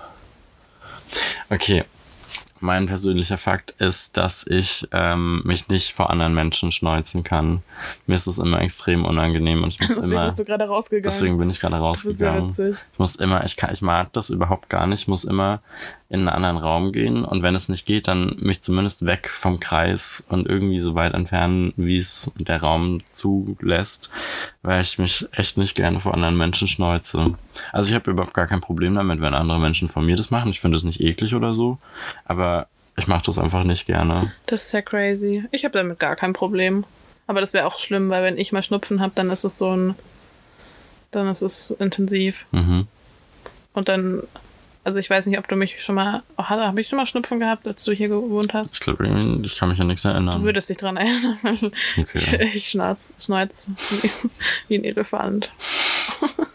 Okay. 1.52 1.86
Mein 2.64 2.86
persönlicher 2.86 3.38
Fakt 3.38 3.72
ist, 3.80 4.16
dass 4.16 4.48
ich 4.48 4.88
ähm, 4.94 5.42
mich 5.44 5.68
nicht 5.68 5.92
vor 5.92 6.10
anderen 6.10 6.34
Menschen 6.34 6.72
schneuzen 6.72 7.26
kann. 7.26 7.62
Mir 8.08 8.16
ist 8.16 8.26
es 8.26 8.38
immer 8.38 8.62
extrem 8.62 9.04
unangenehm 9.04 9.64
und 9.64 9.74
ich 9.74 9.80
muss 9.82 9.96
Deswegen 9.96 10.14
immer. 10.14 10.24
bist 10.24 10.40
du 10.40 10.46
gerade 10.46 10.64
rausgegangen. 10.64 11.04
Deswegen 11.12 11.38
bin 11.38 11.50
ich 11.50 11.60
gerade 11.60 11.76
das 11.78 11.82
ist 11.82 12.06
rausgegangen. 12.06 12.50
witzig. 12.50 12.78
Ich 12.94 13.00
muss 13.00 13.18
immer, 13.18 13.44
ich 13.44 13.58
kann, 13.58 13.74
ich 13.74 13.82
mag 13.82 14.14
das 14.14 14.30
überhaupt 14.30 14.70
gar 14.70 14.88
nicht. 14.88 15.02
Ich 15.02 15.08
muss 15.10 15.26
immer 15.26 15.62
in 16.14 16.20
einen 16.20 16.30
anderen 16.30 16.58
Raum 16.58 16.92
gehen 16.92 17.26
und 17.26 17.42
wenn 17.42 17.56
es 17.56 17.70
nicht 17.70 17.88
geht, 17.88 18.08
dann 18.08 18.36
mich 18.40 18.62
zumindest 18.62 19.04
weg 19.08 19.30
vom 19.30 19.60
Kreis 19.60 20.24
und 20.30 20.48
irgendwie 20.48 20.78
so 20.78 20.94
weit 20.94 21.16
entfernen, 21.16 21.74
wie 21.76 21.98
es 21.98 22.32
der 22.36 22.62
Raum 22.62 23.02
zulässt, 23.10 24.12
weil 24.62 24.82
ich 24.82 25.00
mich 25.00 25.28
echt 25.32 25.58
nicht 25.58 25.74
gerne 25.74 26.00
vor 26.00 26.14
anderen 26.14 26.38
Menschen 26.38 26.68
schneuze. 26.68 27.34
Also 27.72 27.90
ich 27.90 27.96
habe 27.96 28.12
überhaupt 28.12 28.36
gar 28.36 28.46
kein 28.46 28.62
Problem 28.62 28.94
damit, 28.94 29.22
wenn 29.22 29.34
andere 29.34 29.60
Menschen 29.60 29.88
von 29.88 30.06
mir 30.06 30.16
das 30.16 30.30
machen. 30.30 30.52
Ich 30.52 30.62
finde 30.62 30.78
es 30.78 30.84
nicht 30.84 31.02
eklig 31.02 31.34
oder 31.34 31.54
so, 31.54 31.80
aber 32.26 32.53
ich 32.98 33.08
mache 33.08 33.24
das 33.26 33.38
einfach 33.38 33.64
nicht 33.64 33.86
gerne. 33.88 34.34
Das 34.46 34.64
ist 34.66 34.72
ja 34.72 34.82
crazy. 34.82 35.46
Ich 35.52 35.66
habe 35.66 35.78
damit 35.78 36.00
gar 36.00 36.16
kein 36.16 36.34
Problem. 36.34 36.84
Aber 37.26 37.40
das 37.42 37.54
wäre 37.54 37.66
auch 37.66 37.80
schlimm, 37.80 38.10
weil 38.10 38.24
wenn 38.24 38.38
ich 38.38 38.52
mal 38.52 38.62
Schnupfen 38.64 39.00
habe, 39.02 39.14
dann 39.16 39.30
ist 39.30 39.44
es 39.46 39.58
so 39.58 39.76
ein. 39.76 39.96
Dann 41.12 41.28
ist 41.30 41.42
es 41.42 41.72
intensiv. 41.72 42.46
Mhm. 42.52 42.88
Und 43.74 43.90
dann. 43.90 44.24
Also 44.86 45.00
ich 45.00 45.10
weiß 45.10 45.28
nicht, 45.28 45.40
ob 45.40 45.48
du 45.48 45.56
mich 45.56 45.82
schon 45.82 45.96
mal. 45.96 46.24
Oh, 46.38 46.44
habe 46.44 46.82
ich 46.82 46.90
schon 46.90 46.98
mal 46.98 47.06
Schnupfen 47.06 47.40
gehabt, 47.40 47.66
als 47.66 47.86
du 47.86 47.94
hier 47.94 48.10
gewohnt 48.10 48.54
hast? 48.54 48.74
Ich 48.74 48.80
glaube, 48.82 49.06
ich 49.44 49.56
kann 49.56 49.70
mich 49.70 49.80
an 49.80 49.88
nichts 49.88 50.02
Du 50.04 50.10
erinnern. 50.10 50.44
würdest 50.44 50.70
dich 50.70 50.78
dran 50.78 50.98
erinnern. 50.98 51.38
Okay. 51.98 52.50
Ich 52.54 52.70
schnarz, 52.70 53.14
schneuz 53.18 53.70
wie, 54.02 54.10
wie 54.68 54.76
ein 54.80 54.84
Elefant. 54.84 55.50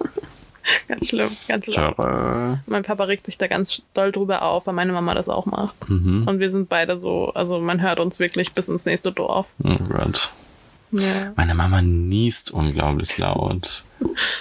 ganz 0.88 1.08
schlimm, 1.08 1.36
ganz 1.46 1.66
laut. 1.66 1.94
Ciao. 1.96 2.58
Mein 2.66 2.82
Papa 2.82 3.04
regt 3.04 3.26
sich 3.26 3.38
da 3.38 3.46
ganz 3.46 3.82
doll 3.94 4.12
drüber 4.12 4.42
auf, 4.42 4.66
weil 4.66 4.74
meine 4.74 4.92
Mama 4.92 5.14
das 5.14 5.28
auch 5.28 5.46
macht. 5.46 5.88
Mhm. 5.88 6.26
Und 6.26 6.40
wir 6.40 6.50
sind 6.50 6.68
beide 6.68 6.98
so, 6.98 7.32
also 7.34 7.60
man 7.60 7.80
hört 7.80 8.00
uns 8.00 8.18
wirklich 8.18 8.52
bis 8.52 8.68
ins 8.68 8.84
nächste 8.84 9.12
Dorf. 9.12 9.46
Oh 9.62 9.76
Gott. 9.88 10.30
Ja. 10.90 11.32
Meine 11.36 11.54
Mama 11.54 11.82
niest 11.82 12.50
unglaublich 12.50 13.18
laut. 13.18 13.84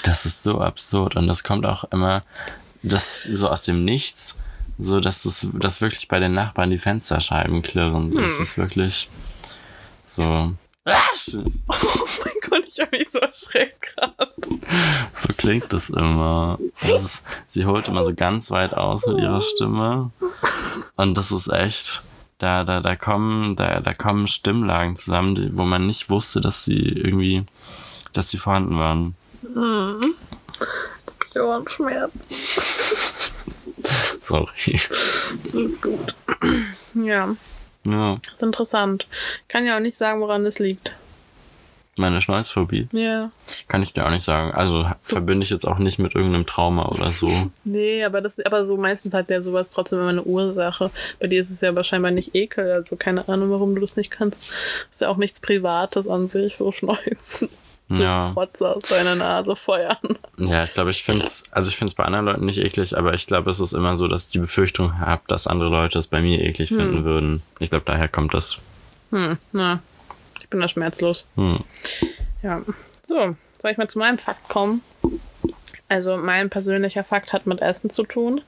Das 0.03 0.25
ist 0.25 0.43
so 0.43 0.61
absurd. 0.61 1.15
Und 1.15 1.27
das 1.27 1.43
kommt 1.43 1.65
auch 1.65 1.83
immer 1.85 2.21
das 2.83 3.21
so 3.21 3.49
aus 3.49 3.63
dem 3.63 3.83
Nichts, 3.83 4.37
so 4.79 4.99
dass 4.99 5.25
es 5.25 5.47
dass 5.53 5.81
wirklich 5.81 6.07
bei 6.07 6.19
den 6.19 6.33
Nachbarn 6.33 6.69
die 6.69 6.77
Fensterscheiben 6.77 7.61
klirren. 7.63 8.15
Das 8.15 8.39
ist 8.39 8.57
wirklich 8.57 9.09
so. 10.05 10.53
Oh 11.29 11.73
mein 12.23 12.49
Gott, 12.49 12.63
ich 12.65 12.79
habe 12.79 12.97
mich 12.97 13.09
so 13.11 13.19
erschreckt 13.19 13.81
gerade. 13.81 14.16
So 15.17 15.29
klingt 15.35 15.73
das 15.73 15.89
immer. 15.89 16.59
Das 16.87 17.03
ist, 17.03 17.23
sie 17.47 17.65
holt 17.65 17.87
immer 17.87 18.05
so 18.05 18.13
ganz 18.13 18.51
weit 18.51 18.73
aus 18.73 19.05
mit 19.07 19.17
ihrer 19.19 19.41
Stimme. 19.41 20.11
Und 20.95 21.17
das 21.17 21.31
ist 21.31 21.47
echt. 21.47 22.03
Da, 22.37 22.63
da, 22.63 22.81
da 22.81 22.95
kommen, 22.95 23.55
da, 23.55 23.79
da 23.79 23.93
kommen 23.95 24.27
Stimmlagen 24.27 24.95
zusammen, 24.95 25.33
die, 25.33 25.57
wo 25.57 25.63
man 25.63 25.87
nicht 25.87 26.11
wusste, 26.11 26.39
dass 26.39 26.63
sie 26.65 26.77
irgendwie, 26.77 27.43
dass 28.13 28.29
sie 28.29 28.37
vorhanden 28.37 28.77
waren. 28.77 29.15
Ohrenschmerz. 31.35 32.11
Sorry. 34.21 34.79
Ist 35.53 35.81
gut. 35.81 36.15
Ja, 36.93 37.35
Ja. 37.83 38.17
ist 38.33 38.43
interessant. 38.43 39.07
Kann 39.47 39.65
ja 39.65 39.77
auch 39.77 39.81
nicht 39.81 39.97
sagen, 39.97 40.21
woran 40.21 40.45
es 40.45 40.59
liegt. 40.59 40.91
Meine 41.97 42.21
Schneuzphobie 42.21 42.87
Ja. 42.91 43.31
kann 43.67 43.81
ich 43.81 43.93
dir 43.93 44.05
auch 44.05 44.11
nicht 44.11 44.23
sagen. 44.23 44.51
Also 44.51 44.89
verbinde 45.01 45.43
ich 45.43 45.49
jetzt 45.49 45.65
auch 45.67 45.79
nicht 45.79 45.99
mit 45.99 46.15
irgendeinem 46.15 46.45
Trauma 46.45 46.87
oder 46.89 47.11
so. 47.11 47.27
Nee, 47.63 48.03
aber 48.03 48.21
das, 48.21 48.37
aber 48.45 48.65
so 48.65 48.77
meistens 48.77 49.13
hat 49.13 49.29
der 49.29 49.41
sowas 49.41 49.69
trotzdem 49.69 49.99
immer 49.99 50.09
eine 50.09 50.23
Ursache. 50.23 50.91
Bei 51.19 51.27
dir 51.27 51.41
ist 51.41 51.49
es 51.49 51.61
ja 51.61 51.75
wahrscheinlich 51.75 52.13
nicht 52.13 52.35
Ekel, 52.35 52.71
also 52.71 52.95
keine 52.95 53.27
Ahnung, 53.27 53.51
warum 53.51 53.75
du 53.75 53.81
das 53.81 53.95
nicht 53.97 54.11
kannst. 54.11 54.51
ist 54.91 55.01
ja 55.01 55.09
auch 55.09 55.17
nichts 55.17 55.39
Privates 55.39 56.07
an 56.07 56.29
sich, 56.29 56.55
so 56.57 56.71
schneuzen. 56.71 57.49
So 57.89 58.03
Ja. 58.03 58.31
Rotze 58.31 58.75
aus 58.75 58.83
deiner 58.83 59.15
Nase 59.15 59.55
feuern. 59.55 59.97
Ja, 60.37 60.63
ich 60.65 60.73
glaube, 60.73 60.91
ich 60.91 61.03
finde 61.03 61.23
es, 61.25 61.45
also 61.51 61.69
ich 61.69 61.77
finde 61.77 61.89
es 61.91 61.95
bei 61.95 62.03
anderen 62.03 62.25
Leuten 62.25 62.45
nicht 62.45 62.59
eklig, 62.59 62.97
aber 62.97 63.13
ich 63.13 63.27
glaube, 63.27 63.49
es 63.49 63.59
ist 63.61 63.71
immer 63.73 63.95
so, 63.95 64.07
dass 64.09 64.25
ich 64.25 64.31
die 64.31 64.39
Befürchtung 64.39 64.99
habe, 64.99 65.21
dass 65.27 65.47
andere 65.47 65.69
Leute 65.69 65.97
es 65.97 66.07
bei 66.07 66.21
mir 66.21 66.41
eklig 66.43 66.69
finden 66.69 67.05
würden. 67.05 67.41
Ich 67.59 67.69
glaube, 67.69 67.85
daher 67.85 68.07
kommt 68.09 68.33
das. 68.33 68.59
Hm, 69.11 69.37
na. 69.53 69.79
Ich 70.47 70.51
bin 70.51 70.61
da 70.61 70.69
schmerzlos. 70.69 71.25
Hm. 71.35 71.59
Ja. 72.41 72.61
So, 73.05 73.35
soll 73.61 73.71
ich 73.71 73.77
mal 73.77 73.89
zu 73.89 73.99
meinem 73.99 74.17
Fakt 74.17 74.47
kommen? 74.47 74.81
Also, 75.89 76.15
mein 76.15 76.49
persönlicher 76.49 77.03
Fakt 77.03 77.33
hat 77.33 77.45
mit 77.47 77.61
Essen 77.61 77.89
zu 77.89 78.03
tun. 78.03 78.39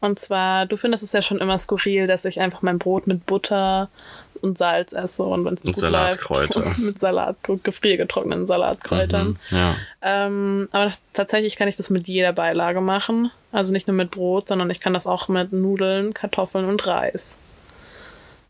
Und 0.00 0.20
zwar, 0.20 0.66
du 0.66 0.76
findest 0.76 1.02
es 1.02 1.10
ja 1.10 1.20
schon 1.20 1.38
immer 1.38 1.58
skurril, 1.58 2.06
dass 2.06 2.24
ich 2.24 2.40
einfach 2.40 2.62
mein 2.62 2.78
Brot 2.78 3.08
mit 3.08 3.26
Butter 3.26 3.88
und 4.42 4.56
Salz 4.56 4.92
esse 4.92 5.24
und 5.24 5.44
wenn 5.44 5.54
es 5.54 5.62
gut 5.62 5.76
Salatkräuter. 5.76 6.60
läuft, 6.60 6.78
mit 6.78 7.00
Salat, 7.00 7.36
gefriergetrockneten 7.64 8.46
Salatkräutern. 8.46 9.36
Mhm. 9.50 9.56
Ja. 9.56 9.74
Ähm, 10.02 10.68
aber 10.70 10.92
tatsächlich 11.14 11.56
kann 11.56 11.66
ich 11.66 11.76
das 11.76 11.90
mit 11.90 12.06
jeder 12.06 12.32
Beilage 12.32 12.80
machen. 12.80 13.32
Also 13.50 13.72
nicht 13.72 13.88
nur 13.88 13.96
mit 13.96 14.12
Brot, 14.12 14.46
sondern 14.46 14.70
ich 14.70 14.78
kann 14.78 14.94
das 14.94 15.08
auch 15.08 15.26
mit 15.26 15.52
Nudeln, 15.52 16.14
Kartoffeln 16.14 16.66
und 16.66 16.86
Reis. 16.86 17.40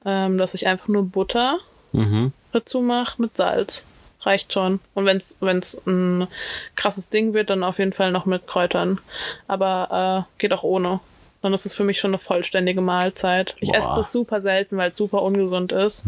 Ähm, 0.04 0.36
dass 0.36 0.52
ich 0.52 0.66
einfach 0.66 0.88
nur 0.88 1.04
Butter 1.04 1.58
Mhm. 1.92 2.32
dazu 2.52 2.80
mache 2.80 3.20
mit 3.20 3.36
Salz. 3.36 3.84
Reicht 4.22 4.52
schon. 4.52 4.80
Und 4.94 5.06
wenn 5.06 5.18
es 5.18 5.80
ein 5.86 6.26
krasses 6.74 7.08
Ding 7.08 7.34
wird, 7.34 7.50
dann 7.50 7.62
auf 7.62 7.78
jeden 7.78 7.92
Fall 7.92 8.10
noch 8.10 8.26
mit 8.26 8.46
Kräutern. 8.46 9.00
Aber 9.46 10.26
äh, 10.26 10.40
geht 10.40 10.52
auch 10.52 10.64
ohne. 10.64 11.00
Dann 11.40 11.54
ist 11.54 11.66
es 11.66 11.74
für 11.74 11.84
mich 11.84 12.00
schon 12.00 12.10
eine 12.10 12.18
vollständige 12.18 12.80
Mahlzeit. 12.80 13.54
Ich 13.60 13.70
Boah. 13.70 13.78
esse 13.78 13.90
das 13.94 14.10
super 14.10 14.40
selten, 14.40 14.76
weil 14.76 14.90
es 14.90 14.96
super 14.96 15.22
ungesund 15.22 15.70
ist. 15.70 16.04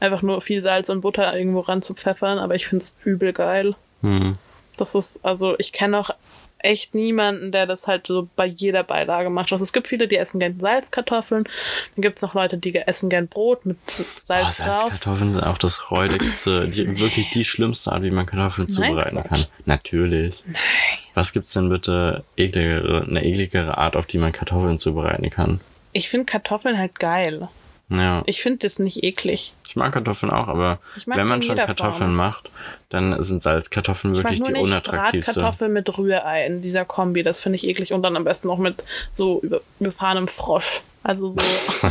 Einfach 0.00 0.22
nur 0.22 0.40
viel 0.40 0.62
Salz 0.62 0.88
und 0.88 1.02
Butter 1.02 1.36
irgendwo 1.36 1.60
ran 1.60 1.82
zu 1.82 1.92
pfeffern, 1.92 2.38
aber 2.38 2.54
ich 2.54 2.66
finde 2.66 2.84
es 2.84 2.96
übel 3.04 3.34
geil. 3.34 3.74
Hm. 4.00 4.38
Das 4.78 4.94
ist, 4.94 5.22
also 5.22 5.54
ich 5.58 5.72
kenne 5.72 5.98
auch 5.98 6.10
echt 6.62 6.94
niemanden, 6.94 7.52
der 7.52 7.66
das 7.66 7.86
halt 7.86 8.06
so 8.06 8.28
bei 8.36 8.46
jeder 8.46 8.82
Beilage 8.82 9.30
macht. 9.30 9.52
Also 9.52 9.62
es 9.62 9.72
gibt 9.72 9.88
viele, 9.88 10.08
die 10.08 10.16
essen 10.16 10.40
gern 10.40 10.58
Salzkartoffeln. 10.60 11.44
Dann 11.44 12.02
gibt 12.02 12.16
es 12.16 12.22
noch 12.22 12.34
Leute, 12.34 12.58
die 12.58 12.74
essen 12.76 13.08
gern 13.08 13.28
Brot 13.28 13.66
mit 13.66 13.76
Oh, 13.88 14.02
Salz 14.24 14.56
drauf. 14.58 14.78
Salzkartoffeln 14.78 15.32
sind 15.32 15.44
auch 15.44 15.58
das 15.58 15.90
räudigste, 15.90 16.68
die, 16.68 16.98
wirklich 16.98 17.30
die 17.30 17.44
schlimmste 17.44 17.92
Art, 17.92 18.02
wie 18.02 18.10
man 18.10 18.26
Kartoffeln 18.26 18.68
Nein, 18.68 18.74
zubereiten 18.74 19.16
Quatsch. 19.22 19.28
kann. 19.28 19.46
Natürlich. 19.66 20.42
Nein. 20.46 20.56
Was 21.14 21.32
gibt's 21.32 21.52
denn 21.52 21.68
bitte 21.68 22.24
ekligere, 22.36 23.04
eine 23.08 23.24
ekligere 23.24 23.76
Art, 23.76 23.96
auf 23.96 24.06
die 24.06 24.18
man 24.18 24.32
Kartoffeln 24.32 24.78
zubereiten 24.78 25.28
kann? 25.30 25.60
Ich 25.92 26.08
finde 26.08 26.24
Kartoffeln 26.26 26.78
halt 26.78 26.98
geil. 26.98 27.48
Ja. 27.98 28.22
Ich 28.26 28.42
finde 28.42 28.58
das 28.60 28.78
nicht 28.78 29.02
eklig. 29.02 29.52
Ich 29.66 29.76
mag 29.76 29.92
Kartoffeln 29.92 30.30
auch, 30.30 30.48
aber 30.48 30.78
wenn 31.06 31.26
man 31.26 31.40
in 31.40 31.42
schon 31.42 31.56
Kartoffeln 31.56 32.10
Form. 32.10 32.16
macht, 32.16 32.50
dann 32.90 33.22
sind 33.22 33.42
Salzkartoffeln 33.42 34.14
wirklich 34.16 34.40
nur 34.40 34.48
die 34.48 34.54
nicht 34.54 34.62
unattraktivste. 34.62 35.32
Bratkartoffeln 35.32 35.72
mit 35.72 35.96
Rührei 35.96 36.44
in 36.46 36.60
dieser 36.60 36.84
Kombi. 36.84 37.22
Das 37.22 37.40
finde 37.40 37.56
ich 37.56 37.66
eklig. 37.66 37.92
Und 37.92 38.02
dann 38.02 38.16
am 38.16 38.24
besten 38.24 38.48
noch 38.48 38.58
mit 38.58 38.84
so 39.12 39.40
über, 39.40 39.62
überfahrenem 39.80 40.28
Frosch. 40.28 40.82
Also 41.04 41.32
so, 41.32 41.40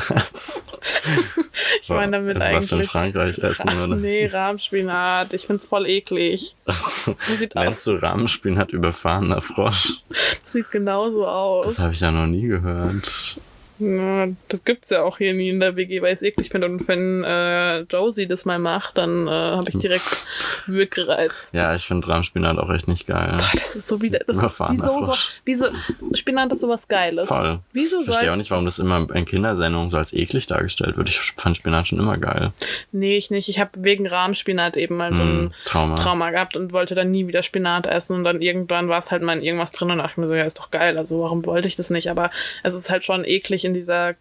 ich 1.81 1.89
meine 1.89 2.13
damit 2.13 2.39
Was 2.39 2.71
in 2.71 2.77
eigentlich. 2.77 2.89
Frankreich 2.89 3.39
essen, 3.39 3.69
oder? 3.69 3.95
Nee, 3.95 4.27
Rahmspinat. 4.27 5.33
Ich 5.33 5.47
find's 5.47 5.65
voll 5.65 5.85
eklig. 5.85 6.55
sieht 6.67 7.57
aus. 7.57 7.63
Nennst 7.63 7.87
du 7.87 7.91
Rahmenspinat 7.93 8.71
überfahrener 8.71 9.41
Frosch? 9.41 10.03
Das 10.07 10.53
sieht 10.53 10.71
genauso 10.71 11.27
aus. 11.27 11.65
Das 11.65 11.79
habe 11.79 11.93
ich 11.93 11.99
ja 11.99 12.11
noch 12.11 12.27
nie 12.27 12.47
gehört. 12.47 13.41
Ja, 13.81 14.27
das 14.47 14.63
gibt's 14.63 14.91
ja 14.91 15.01
auch 15.01 15.17
hier 15.17 15.33
nie 15.33 15.49
in 15.49 15.59
der 15.59 15.75
WG, 15.75 16.01
weil 16.03 16.09
ich 16.09 16.17
es 16.17 16.21
eklig 16.21 16.49
finde. 16.49 16.67
Und 16.67 16.87
wenn 16.87 17.23
äh, 17.23 17.79
Josie 17.81 18.27
das 18.27 18.45
mal 18.45 18.59
macht, 18.59 18.97
dann 18.99 19.27
äh, 19.27 19.31
habe 19.31 19.65
ich 19.69 19.77
direkt 19.79 20.05
Würgereiz. 20.67 21.49
Ja, 21.51 21.73
ich 21.73 21.83
finde 21.85 22.07
Rahmenspinat 22.07 22.57
auch 22.59 22.69
echt 22.71 22.87
nicht 22.87 23.07
geil. 23.07 23.31
Boah, 23.31 23.49
das 23.53 23.75
ist 23.75 23.87
so 23.87 24.01
wieder. 24.01 24.19
Das 24.27 24.37
ist 24.37 24.59
wieso 24.69 25.01
so. 25.01 25.13
Wieso, 25.45 25.65
Spinat 26.13 26.51
ist 26.51 26.59
sowas 26.59 26.87
Geiles. 26.87 27.27
Voll. 27.27 27.59
Wieso 27.73 27.99
Ich 28.01 28.05
verstehe 28.05 28.31
auch 28.31 28.35
nicht, 28.35 28.51
warum 28.51 28.65
das 28.65 28.77
immer 28.79 29.07
in 29.15 29.25
Kindersendungen 29.25 29.89
so 29.89 29.97
als 29.97 30.13
eklig 30.13 30.45
dargestellt 30.47 30.97
wird. 30.97 31.09
Ich 31.09 31.19
fand 31.19 31.57
Spinat 31.57 31.87
schon 31.87 31.99
immer 31.99 32.17
geil. 32.17 32.51
Nee, 32.91 33.17
ich 33.17 33.31
nicht. 33.31 33.49
Ich 33.49 33.59
habe 33.59 33.71
wegen 33.77 34.05
Rahmspinat 34.07 34.77
eben 34.77 34.97
mal 34.97 35.15
so 35.15 35.21
ein 35.21 35.31
Hm, 35.31 35.51
Trauma. 35.65 35.95
Trauma 35.95 36.29
gehabt 36.31 36.55
und 36.55 36.71
wollte 36.73 36.93
dann 36.93 37.09
nie 37.09 37.27
wieder 37.27 37.41
Spinat 37.41 37.87
essen. 37.87 38.17
Und 38.17 38.23
dann 38.25 38.41
irgendwann 38.41 38.89
war 38.89 38.99
es 38.99 39.09
halt 39.11 39.23
mal 39.23 39.37
in 39.37 39.43
irgendwas 39.43 39.71
drin 39.71 39.89
und 39.91 39.97
dachte 39.97 40.11
ich 40.11 40.17
mir 40.17 40.27
so, 40.27 40.35
ja, 40.35 40.43
ist 40.43 40.59
doch 40.59 40.69
geil. 40.71 40.97
Also 40.97 41.21
warum 41.21 41.45
wollte 41.45 41.67
ich 41.67 41.75
das 41.75 41.89
nicht? 41.89 42.09
Aber 42.11 42.29
es 42.63 42.73
ist 42.75 42.89
halt 42.89 43.03
schon 43.03 43.25
eklig 43.25 43.65
in 43.65 43.70
dieser 43.73 44.15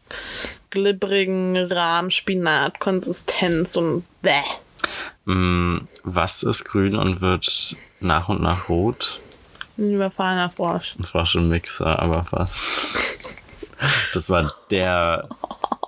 glibbrigen 0.70 1.56
Rahmspinat-Konsistenz 1.56 3.76
und 3.76 4.04
bäh. 4.22 4.42
Mm, 5.24 5.86
Was 6.04 6.42
ist 6.42 6.64
grün 6.64 6.96
und 6.96 7.20
wird 7.20 7.76
nach 8.00 8.28
und 8.28 8.42
nach 8.42 8.68
rot? 8.68 9.20
Ein 9.78 9.94
überfahrener 9.94 10.50
Frosch. 10.50 10.96
Ein 10.98 11.04
Frosch 11.04 11.36
im 11.36 11.48
Mixer, 11.48 11.98
aber 11.98 12.24
fast. 12.24 12.98
Das 14.12 14.28
war 14.28 14.52
der, 14.70 15.28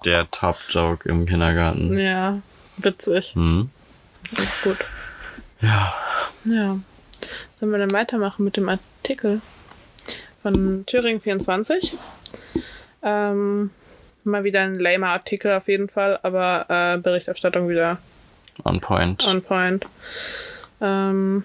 der 0.05 0.31
Top-Joke 0.31 1.09
im 1.09 1.27
Kindergarten. 1.27 1.99
Ja, 1.99 2.39
witzig. 2.79 3.35
Hm. 3.35 3.71
Gut. 4.65 4.79
Ja. 5.61 5.95
Ja. 6.45 6.79
Sollen 7.61 7.73
wir 7.73 7.79
dann 7.79 7.93
weitermachen 7.93 8.45
mit 8.45 8.57
dem 8.57 8.69
Artikel 8.69 9.41
von 10.43 10.85
Thüringen 10.87 11.21
24? 11.21 11.95
Ähm, 13.03 13.71
mal 14.25 14.45
wieder 14.45 14.61
ein 14.61 14.79
lamer 14.79 15.09
Artikel 15.09 15.53
auf 15.53 15.69
jeden 15.69 15.89
Fall, 15.89 16.19
aber 16.23 16.67
äh, 16.69 16.99
Berichterstattung 16.99 17.69
wieder 17.69 17.99
On 18.65 18.81
point. 18.81 19.27
on 19.27 19.43
point. 19.43 19.87
Ähm, 20.81 21.45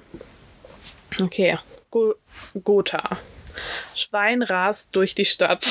okay. 1.20 1.58
Go 1.90 2.16
Gotha. 2.64 3.18
Schwein 3.96 4.44
rast 4.44 4.96
durch 4.96 5.16
die 5.16 5.26
Stadt. 5.26 5.66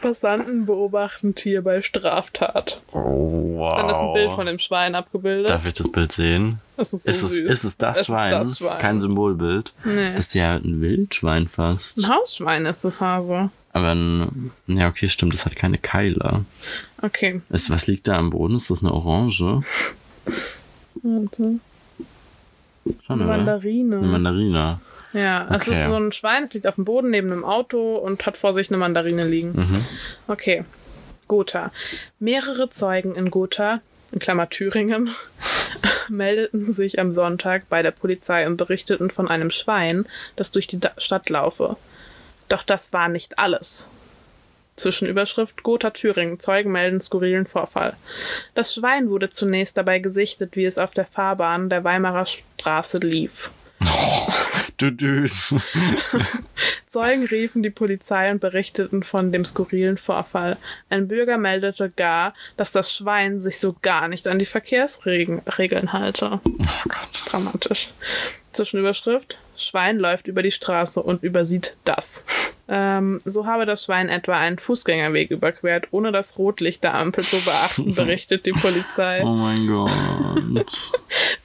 Passanten 0.00 0.66
beobachten 0.66 1.34
Tier 1.34 1.62
bei 1.62 1.82
Straftat. 1.82 2.80
oh, 2.92 3.56
wow. 3.56 3.74
Dann 3.74 3.90
ist 3.90 3.96
ein 3.98 4.12
Bild 4.12 4.32
von 4.32 4.46
dem 4.46 4.58
Schwein 4.58 4.94
abgebildet. 4.94 5.50
Darf 5.50 5.66
ich 5.66 5.74
das 5.74 5.90
Bild 5.90 6.12
sehen? 6.12 6.60
Das 6.76 6.92
ist 6.92 7.04
so 7.04 7.10
ist, 7.10 7.22
es, 7.22 7.32
ist 7.32 7.64
es 7.64 7.76
das 7.76 8.00
Es 8.00 8.06
Schwein? 8.06 8.40
Ist 8.40 8.50
das 8.50 8.58
Schwein. 8.58 8.78
Kein 8.78 9.00
Symbolbild. 9.00 9.72
Nee. 9.84 10.12
Das 10.16 10.28
ist 10.28 10.34
ja 10.34 10.54
ein 10.54 10.80
Wildschwein 10.80 11.48
fast. 11.48 11.98
Ein 11.98 12.08
Hausschwein 12.08 12.66
ist 12.66 12.84
das 12.84 13.00
Hase. 13.00 13.50
Aber 13.78 14.28
ja, 14.66 14.88
okay, 14.88 15.08
stimmt, 15.08 15.32
das 15.34 15.44
hat 15.46 15.54
keine 15.56 15.78
Keile. 15.78 16.44
Okay. 17.02 17.40
Ist, 17.50 17.70
was 17.70 17.86
liegt 17.86 18.08
da 18.08 18.16
am 18.18 18.30
Boden? 18.30 18.56
Ist 18.56 18.70
das 18.70 18.82
eine 18.82 18.92
Orange? 18.92 19.62
Warte. 21.02 21.60
Schon, 23.06 23.20
oder? 23.20 23.26
Mandarine. 23.26 23.98
Eine 23.98 24.06
Mandarine. 24.06 24.80
ja, 25.12 25.46
es 25.54 25.68
Okay. 25.68 25.78
ist 25.80 25.86
so 25.88 25.96
ein 25.96 26.12
Schwein, 26.12 26.44
es 26.44 26.54
liegt 26.54 26.66
auf 26.66 26.74
dem 26.76 26.84
Boden 26.84 27.10
neben 27.10 27.30
einem 27.30 27.44
Auto 27.44 27.96
und 27.96 28.24
hat 28.26 28.36
vor 28.36 28.52
sich 28.54 28.68
eine 28.70 28.78
Mandarine 28.78 29.26
liegen. 29.26 29.52
Mhm. 29.54 29.84
Okay. 30.26 30.64
Gotha. 31.28 31.70
Mehrere 32.18 32.70
Zeugen 32.70 33.14
in 33.14 33.30
Gotha, 33.30 33.80
in 34.12 34.18
Klammer 34.18 34.48
Thüringen, 34.48 35.10
meldeten 36.08 36.72
sich 36.72 36.98
am 36.98 37.12
Sonntag 37.12 37.68
bei 37.68 37.82
der 37.82 37.90
Polizei 37.90 38.46
und 38.46 38.56
berichteten 38.56 39.10
von 39.10 39.28
einem 39.28 39.50
Schwein, 39.50 40.06
das 40.36 40.50
durch 40.52 40.66
die 40.66 40.80
Stadt 40.96 41.28
laufe. 41.28 41.76
Doch 42.48 42.62
das 42.62 42.92
war 42.92 43.08
nicht 43.08 43.38
alles. 43.38 43.90
Zwischenüberschrift 44.76 45.62
Gotha 45.62 45.90
Thüringen. 45.90 46.40
Zeugen 46.40 46.72
melden 46.72 47.00
skurrilen 47.00 47.46
Vorfall. 47.46 47.96
Das 48.54 48.74
Schwein 48.74 49.10
wurde 49.10 49.28
zunächst 49.28 49.76
dabei 49.76 49.98
gesichtet, 49.98 50.56
wie 50.56 50.64
es 50.64 50.78
auf 50.78 50.92
der 50.92 51.06
Fahrbahn 51.06 51.68
der 51.68 51.84
Weimarer 51.84 52.26
Straße 52.26 52.98
lief. 52.98 53.50
Zeugen 56.88 57.26
riefen 57.26 57.62
die 57.62 57.70
Polizei 57.70 58.30
und 58.30 58.40
berichteten 58.40 59.02
von 59.02 59.32
dem 59.32 59.44
skurrilen 59.44 59.98
Vorfall. 59.98 60.56
Ein 60.88 61.08
Bürger 61.08 61.36
meldete 61.36 61.90
gar, 61.90 62.32
dass 62.56 62.72
das 62.72 62.92
Schwein 62.92 63.42
sich 63.42 63.58
so 63.58 63.74
gar 63.82 64.08
nicht 64.08 64.26
an 64.28 64.38
die 64.38 64.46
Verkehrsregeln 64.46 65.92
halte. 65.92 66.40
Oh 66.44 66.50
Gott. 66.84 67.24
Dramatisch. 67.26 67.90
Zwischenüberschrift: 68.52 69.36
Schwein 69.58 69.98
läuft 69.98 70.26
über 70.26 70.42
die 70.42 70.50
Straße 70.50 71.02
und 71.02 71.22
übersieht 71.22 71.76
das. 71.84 72.24
Ähm, 72.70 73.20
so 73.24 73.46
habe 73.46 73.64
das 73.64 73.84
Schwein 73.84 74.10
etwa 74.10 74.38
einen 74.38 74.58
Fußgängerweg 74.58 75.30
überquert, 75.30 75.88
ohne 75.90 76.12
das 76.12 76.36
Rotlicht 76.36 76.84
der 76.84 76.94
Ampel 76.94 77.24
zu 77.24 77.42
beachten, 77.42 77.94
berichtet 77.94 78.44
die 78.44 78.52
Polizei. 78.52 79.22
Oh 79.24 79.32
mein 79.32 79.66
Gott. 79.66 79.90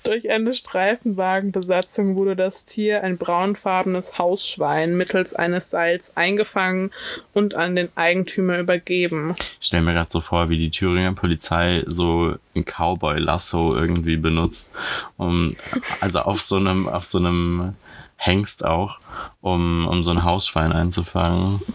Durch 0.04 0.30
eine 0.30 0.52
Streifenwagenbesatzung 0.52 2.18
wurde 2.18 2.36
das 2.36 2.66
Tier, 2.66 3.04
ein 3.04 3.18
braunfarbenes 3.18 4.18
Hausschwein, 4.18 4.98
mittels 4.98 5.34
eines 5.34 5.70
Seils 5.70 6.18
eingefangen 6.18 6.92
und 7.34 7.56
an 7.56 7.78
den 7.78 7.88
Eigentümer 7.96 8.60
übergeben. 8.60 9.34
Ich 9.62 9.68
stelle 9.68 9.84
mir 9.84 9.94
gerade 9.94 10.12
so 10.12 10.20
vor, 10.20 10.50
wie 10.50 10.58
die 10.58 10.72
Thüringer 10.72 11.14
Polizei 11.14 11.84
so 11.88 12.36
ein 12.54 12.66
Cowboy-Lasso 12.66 13.74
irgendwie 13.74 14.18
benutzt, 14.18 14.74
um, 15.16 15.56
also 16.02 16.20
auf 16.20 16.42
so 16.42 16.58
einem, 16.58 16.90
auf 16.90 17.06
so 17.06 17.20
einem 17.20 17.76
Hengst 18.26 18.64
auch, 18.64 19.00
um, 19.42 19.88
um 19.88 20.04
so 20.04 20.12
ein 20.12 20.24
Hausschwein 20.24 20.72
einzufangen. 20.72 21.62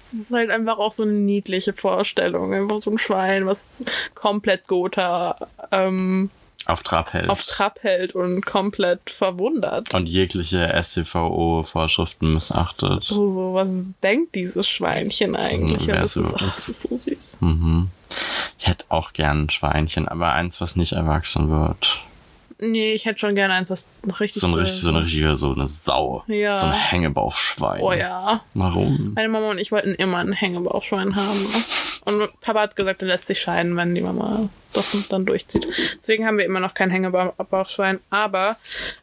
Es 0.00 0.14
ist 0.14 0.30
halt 0.32 0.50
einfach 0.50 0.78
auch 0.78 0.92
so 0.92 1.02
eine 1.02 1.12
niedliche 1.12 1.74
Vorstellung. 1.74 2.54
Einfach 2.54 2.78
so 2.78 2.90
ein 2.90 2.96
Schwein, 2.98 3.46
was 3.46 3.84
komplett 4.14 4.66
Gotha 4.66 5.36
ähm, 5.70 6.30
Auf 6.64 6.82
Trab 6.82 7.12
hält. 7.12 7.28
auf 7.28 7.44
Trab 7.44 7.82
hält 7.82 8.14
und 8.14 8.44
komplett 8.46 9.10
verwundert. 9.10 9.92
und 9.92 10.08
jegliche 10.08 10.72
StVO-Vorschriften 10.82 12.32
missachtet. 12.32 13.04
So, 13.04 13.32
so, 13.32 13.54
was 13.54 13.84
denkt 14.02 14.34
dieses 14.34 14.66
Schweinchen 14.66 15.36
eigentlich? 15.36 15.82
Hm, 15.82 15.88
Und 15.88 15.94
wer 15.94 16.00
das, 16.00 16.14
so 16.14 16.20
ist, 16.22 16.26
ist. 16.28 16.34
ach, 16.36 16.44
das 16.54 16.68
ist 16.70 16.82
so 16.82 16.96
süß. 16.96 17.40
Mhm. 17.42 17.88
Ich 18.58 18.66
hätte 18.66 18.86
auch 18.88 19.12
gern 19.12 19.44
ein 19.44 19.50
Schweinchen, 19.50 20.08
aber 20.08 20.32
eins, 20.32 20.60
was 20.62 20.76
nicht 20.76 20.92
erwachsen 20.92 21.50
wird. 21.50 22.02
Nee, 22.60 22.92
ich 22.92 23.06
hätte 23.06 23.20
schon 23.20 23.34
gerne 23.36 23.54
eins, 23.54 23.70
was 23.70 23.88
richtig 24.18 24.40
So, 24.40 24.48
ein 24.48 24.54
richtig, 24.54 24.80
so 24.80 24.88
eine 24.88 25.02
richtige, 25.04 25.36
so 25.36 25.52
eine 25.52 25.68
Sau. 25.68 26.24
Ja. 26.26 26.56
So 26.56 26.66
ein 26.66 26.72
Hängebauchschwein. 26.72 27.80
Oh 27.82 27.92
ja. 27.92 28.40
Warum? 28.54 29.12
Meine 29.14 29.28
Mama 29.28 29.50
und 29.50 29.58
ich 29.58 29.70
wollten 29.70 29.94
immer 29.94 30.18
ein 30.18 30.32
Hängebauchschwein 30.32 31.14
haben. 31.14 31.40
Ne? 31.42 31.64
Und 32.04 32.40
Papa 32.40 32.60
hat 32.62 32.74
gesagt, 32.76 33.02
er 33.02 33.08
lässt 33.08 33.26
sich 33.28 33.40
scheiden, 33.40 33.76
wenn 33.76 33.94
die 33.94 34.00
Mama 34.00 34.48
das 34.72 34.92
dann 35.08 35.24
durchzieht. 35.26 35.66
Deswegen 36.00 36.26
haben 36.26 36.38
wir 36.38 36.44
immer 36.46 36.58
noch 36.60 36.74
kein 36.74 36.90
Hängebauchschwein. 36.90 38.00
Aber 38.10 38.56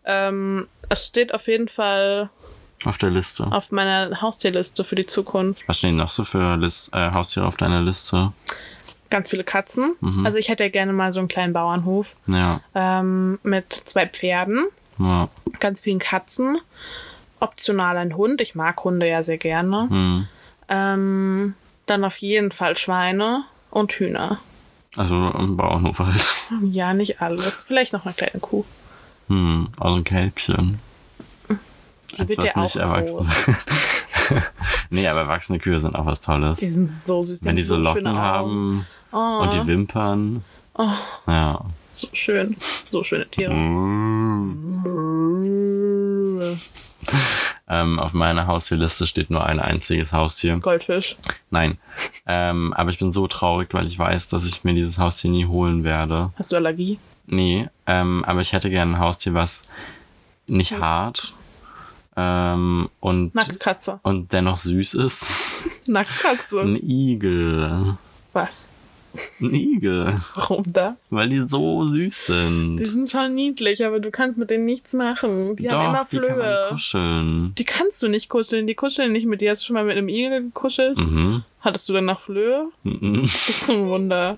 ähm, 0.03 0.67
es 0.89 1.05
steht 1.07 1.33
auf 1.33 1.47
jeden 1.47 1.69
Fall 1.69 2.29
Auf 2.83 2.97
der 2.97 3.09
Liste. 3.11 3.45
auf 3.51 3.71
meiner 3.71 4.21
Haustierliste 4.21 4.83
für 4.83 4.95
die 4.95 5.05
Zukunft. 5.05 5.63
Was 5.67 5.77
stehen 5.77 5.95
noch 5.95 6.09
so 6.09 6.23
für 6.23 6.57
Lis 6.57 6.89
äh, 6.93 7.11
Haustiere 7.11 7.45
auf 7.45 7.57
deiner 7.57 7.81
Liste? 7.81 8.33
Ganz 9.09 9.29
viele 9.29 9.43
Katzen. 9.43 9.95
Mhm. 10.01 10.25
Also 10.25 10.37
ich 10.37 10.49
hätte 10.49 10.63
ja 10.63 10.69
gerne 10.69 10.93
mal 10.93 11.13
so 11.13 11.19
einen 11.19 11.27
kleinen 11.27 11.53
Bauernhof 11.53 12.15
Ja. 12.27 12.61
ähm, 12.73 13.39
mit 13.43 13.71
zwei 13.85 14.07
Pferden, 14.07 14.65
ja. 14.97 15.29
ganz 15.59 15.81
vielen 15.81 15.99
Katzen. 15.99 16.57
Optional 17.39 17.97
ein 17.97 18.15
Hund. 18.17 18.41
Ich 18.41 18.55
mag 18.55 18.83
Hunde 18.83 19.07
ja 19.07 19.21
sehr 19.21 19.37
gerne. 19.37 19.89
Hm. 19.89 20.27
Ähm, 20.69 21.53
dann 21.85 22.03
auf 22.03 22.17
jeden 22.17 22.51
Fall 22.51 22.77
Schweine 22.77 23.43
und 23.69 23.91
Hühner. 23.91 24.39
Also 24.95 25.13
im 25.37 25.57
Bauernhof 25.57 25.99
halt. 25.99 26.23
Ja, 26.63 26.93
nicht 26.93 27.21
alles. 27.21 27.63
Vielleicht 27.63 27.93
noch 27.93 28.05
eine 28.05 28.13
kleine 28.15 28.39
Kuh. 28.39 28.63
Hm. 29.27 29.67
Also 29.79 29.97
ein 29.97 30.03
Kälbchen. 30.05 30.79
Die 32.13 32.19
wird 32.19 32.37
was 32.37 32.53
ja 32.55 32.61
nicht 32.61 32.75
erwachsen. 32.77 33.29
nee, 34.89 35.07
aber 35.07 35.21
erwachsene 35.21 35.59
Kühe 35.59 35.79
sind 35.79 35.95
auch 35.95 36.05
was 36.05 36.21
Tolles. 36.21 36.59
Die 36.59 36.67
sind 36.67 36.91
so 36.91 37.23
süß. 37.23 37.43
Wenn 37.43 37.55
die 37.55 37.63
so 37.63 37.75
schöne 37.75 37.88
Locken 37.89 38.17
haben 38.17 38.85
Oh, 39.11 39.39
und 39.41 39.53
die 39.53 39.65
Wimpern. 39.67 40.43
Oh. 40.73 40.89
Ja. 41.27 41.61
so 41.93 42.07
schön. 42.13 42.55
So 42.89 43.03
schöne 43.03 43.27
Tiere. 43.27 43.53
Ähm, 47.67 47.99
auf 47.99 48.13
meiner 48.13 48.45
Haustierliste 48.45 49.07
steht 49.07 49.31
nur 49.31 49.43
ein 49.45 49.59
einziges 49.59 50.13
Haustier. 50.13 50.57
Goldfisch. 50.57 51.15
Nein. 51.49 51.77
Ähm, 52.27 52.73
aber 52.73 52.91
ich 52.91 52.99
bin 52.99 53.11
so 53.11 53.27
traurig, 53.27 53.73
weil 53.73 53.88
ich 53.88 53.97
weiß, 53.97 54.29
dass 54.29 54.45
ich 54.45 54.63
mir 54.63 54.73
dieses 54.73 54.99
Haustier 54.99 55.31
nie 55.31 55.45
holen 55.47 55.83
werde. 55.83 56.31
Hast 56.38 56.51
du 56.51 56.57
Allergie? 56.57 56.99
Nee, 57.25 57.67
ähm, 57.88 58.23
aber 58.25 58.41
ich 58.41 58.53
hätte 58.53 58.69
gerne 58.69 58.95
ein 58.95 58.99
Haustier, 58.99 59.33
was 59.33 59.63
nicht 60.45 60.73
hart 60.73 61.33
ähm, 62.15 62.89
und, 62.99 63.36
Nacktkatze. 63.36 63.99
und 64.04 64.32
dennoch 64.34 64.58
süß 64.58 64.93
ist. 64.95 65.43
Nacktkatze. 65.88 66.62
Ein 66.62 66.75
Igel. 66.75 67.97
Was? 68.34 68.67
Ein 69.39 69.54
Igel. 69.54 70.21
Warum 70.34 70.63
das? 70.67 71.12
Weil 71.12 71.30
die 71.30 71.39
so 71.41 71.86
süß 71.86 72.25
sind. 72.25 72.78
Die 72.78 72.86
sind 72.86 73.10
schon 73.10 73.34
niedlich, 73.34 73.86
aber 73.86 73.99
du 74.01 74.12
kannst 74.12 74.38
mit 74.38 74.49
denen 74.49 74.65
nichts 74.65 74.93
machen. 74.93 75.56
Die 75.56 75.69
haben 75.69 75.89
immer 75.89 75.99
Doch, 76.04 76.10
die 76.10 76.17
kann 76.19 76.38
man 76.38 76.47
Flöhe. 76.47 76.65
kuscheln. 76.69 77.56
Die 77.58 77.63
kannst 77.63 78.04
du 78.04 78.10
nicht 78.10 78.28
kuscheln. 78.30 78.67
Die 78.67 78.75
kuscheln 78.75 79.13
nicht 79.13 79.25
mit 79.25 79.39
dir. 79.39 79.51
Hast 79.51 79.62
du 79.62 79.67
schon 79.67 79.75
mal 79.75 79.86
mit 79.86 79.95
einem 79.97 80.10
Igel 80.10 80.41
gekuschelt? 80.43 80.97
Mhm. 80.97 81.43
Hattest 81.62 81.88
du 81.88 81.93
dann 81.93 82.06
noch 82.06 82.19
Flöhe? 82.21 82.67
Mhm. 82.84 83.21
Das 83.21 83.49
ist 83.49 83.71
ein 83.71 83.88
Wunder. 83.88 84.38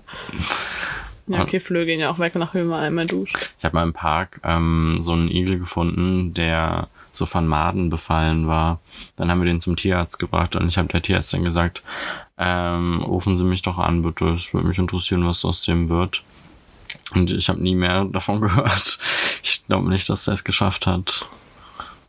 Ja, 1.26 1.42
okay, 1.42 1.60
Flöhe 1.60 1.84
gehen 1.84 2.00
ja 2.00 2.10
auch 2.10 2.18
weg, 2.18 2.34
nachdem 2.36 2.68
man 2.68 2.80
einmal 2.82 3.06
duscht. 3.06 3.50
Ich 3.58 3.64
habe 3.64 3.76
mal 3.76 3.82
im 3.82 3.92
Park 3.92 4.40
ähm, 4.44 4.98
so 5.00 5.12
einen 5.12 5.28
Igel 5.28 5.58
gefunden, 5.58 6.32
der 6.34 6.88
so 7.18 7.26
von 7.26 7.46
Maden 7.46 7.90
befallen 7.90 8.46
war. 8.48 8.78
Dann 9.16 9.30
haben 9.30 9.40
wir 9.40 9.46
den 9.46 9.60
zum 9.60 9.76
Tierarzt 9.76 10.18
gebracht 10.18 10.56
und 10.56 10.66
ich 10.68 10.78
habe 10.78 10.88
der 10.88 11.02
Tierärztin 11.02 11.44
gesagt, 11.44 11.82
ähm, 12.38 13.02
rufen 13.02 13.36
Sie 13.36 13.44
mich 13.44 13.62
doch 13.62 13.78
an, 13.78 14.02
bitte. 14.02 14.28
Es 14.30 14.54
würde 14.54 14.66
mich 14.66 14.78
interessieren, 14.78 15.26
was 15.26 15.44
aus 15.44 15.62
dem 15.62 15.88
wird. 15.88 16.22
Und 17.14 17.30
ich 17.30 17.48
habe 17.48 17.60
nie 17.62 17.74
mehr 17.74 18.04
davon 18.04 18.40
gehört. 18.42 18.98
Ich 19.42 19.62
glaube 19.66 19.88
nicht, 19.88 20.08
dass 20.08 20.24
der 20.24 20.34
es 20.34 20.44
geschafft 20.44 20.86
hat. 20.86 21.26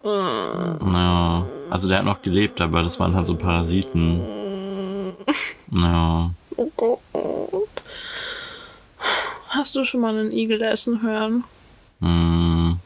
Ja. 0.04 1.46
Also 1.70 1.90
der 1.90 1.98
hat 1.98 2.06
noch 2.06 2.22
gelebt, 2.22 2.62
aber 2.62 2.84
das 2.84 3.00
waren 3.00 3.16
halt 3.16 3.28
so 3.28 3.36
Parasiten. 3.36 4.22
Ja. 5.72 6.30
Oh 6.56 6.72
Gott. 6.78 7.00
Hast 9.50 9.76
du 9.76 9.84
schon 9.84 10.02
mal 10.02 10.18
einen 10.18 10.32
Igel 10.32 10.62
essen 10.62 11.02
hören, 11.02 11.44
Hm. 12.02 12.78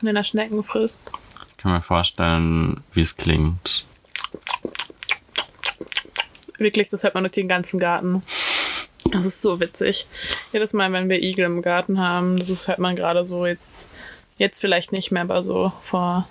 wenn 0.00 0.16
er 0.16 0.24
Schnecken 0.24 0.62
frisst? 0.64 1.02
Kann 1.58 1.72
mir 1.72 1.82
vorstellen, 1.82 2.82
wie 2.92 3.00
es 3.00 3.16
klingt. 3.16 3.84
Wirklich, 6.58 6.88
das 6.88 7.02
hört 7.02 7.14
man 7.14 7.24
durch 7.24 7.32
den 7.32 7.48
ganzen 7.48 7.78
Garten. 7.78 8.22
Das 9.12 9.26
ist 9.26 9.42
so 9.42 9.60
witzig. 9.60 10.06
Jedes 10.52 10.72
Mal, 10.72 10.92
wenn 10.92 11.08
wir 11.08 11.22
Igel 11.22 11.44
im 11.44 11.62
Garten 11.62 12.00
haben, 12.00 12.38
das 12.38 12.48
ist, 12.48 12.66
hört 12.68 12.78
man 12.78 12.96
gerade 12.96 13.24
so 13.24 13.46
jetzt, 13.46 13.88
jetzt 14.38 14.60
vielleicht 14.60 14.92
nicht 14.92 15.12
mehr, 15.12 15.22
aber 15.22 15.42
so 15.42 15.72
vor 15.84 16.26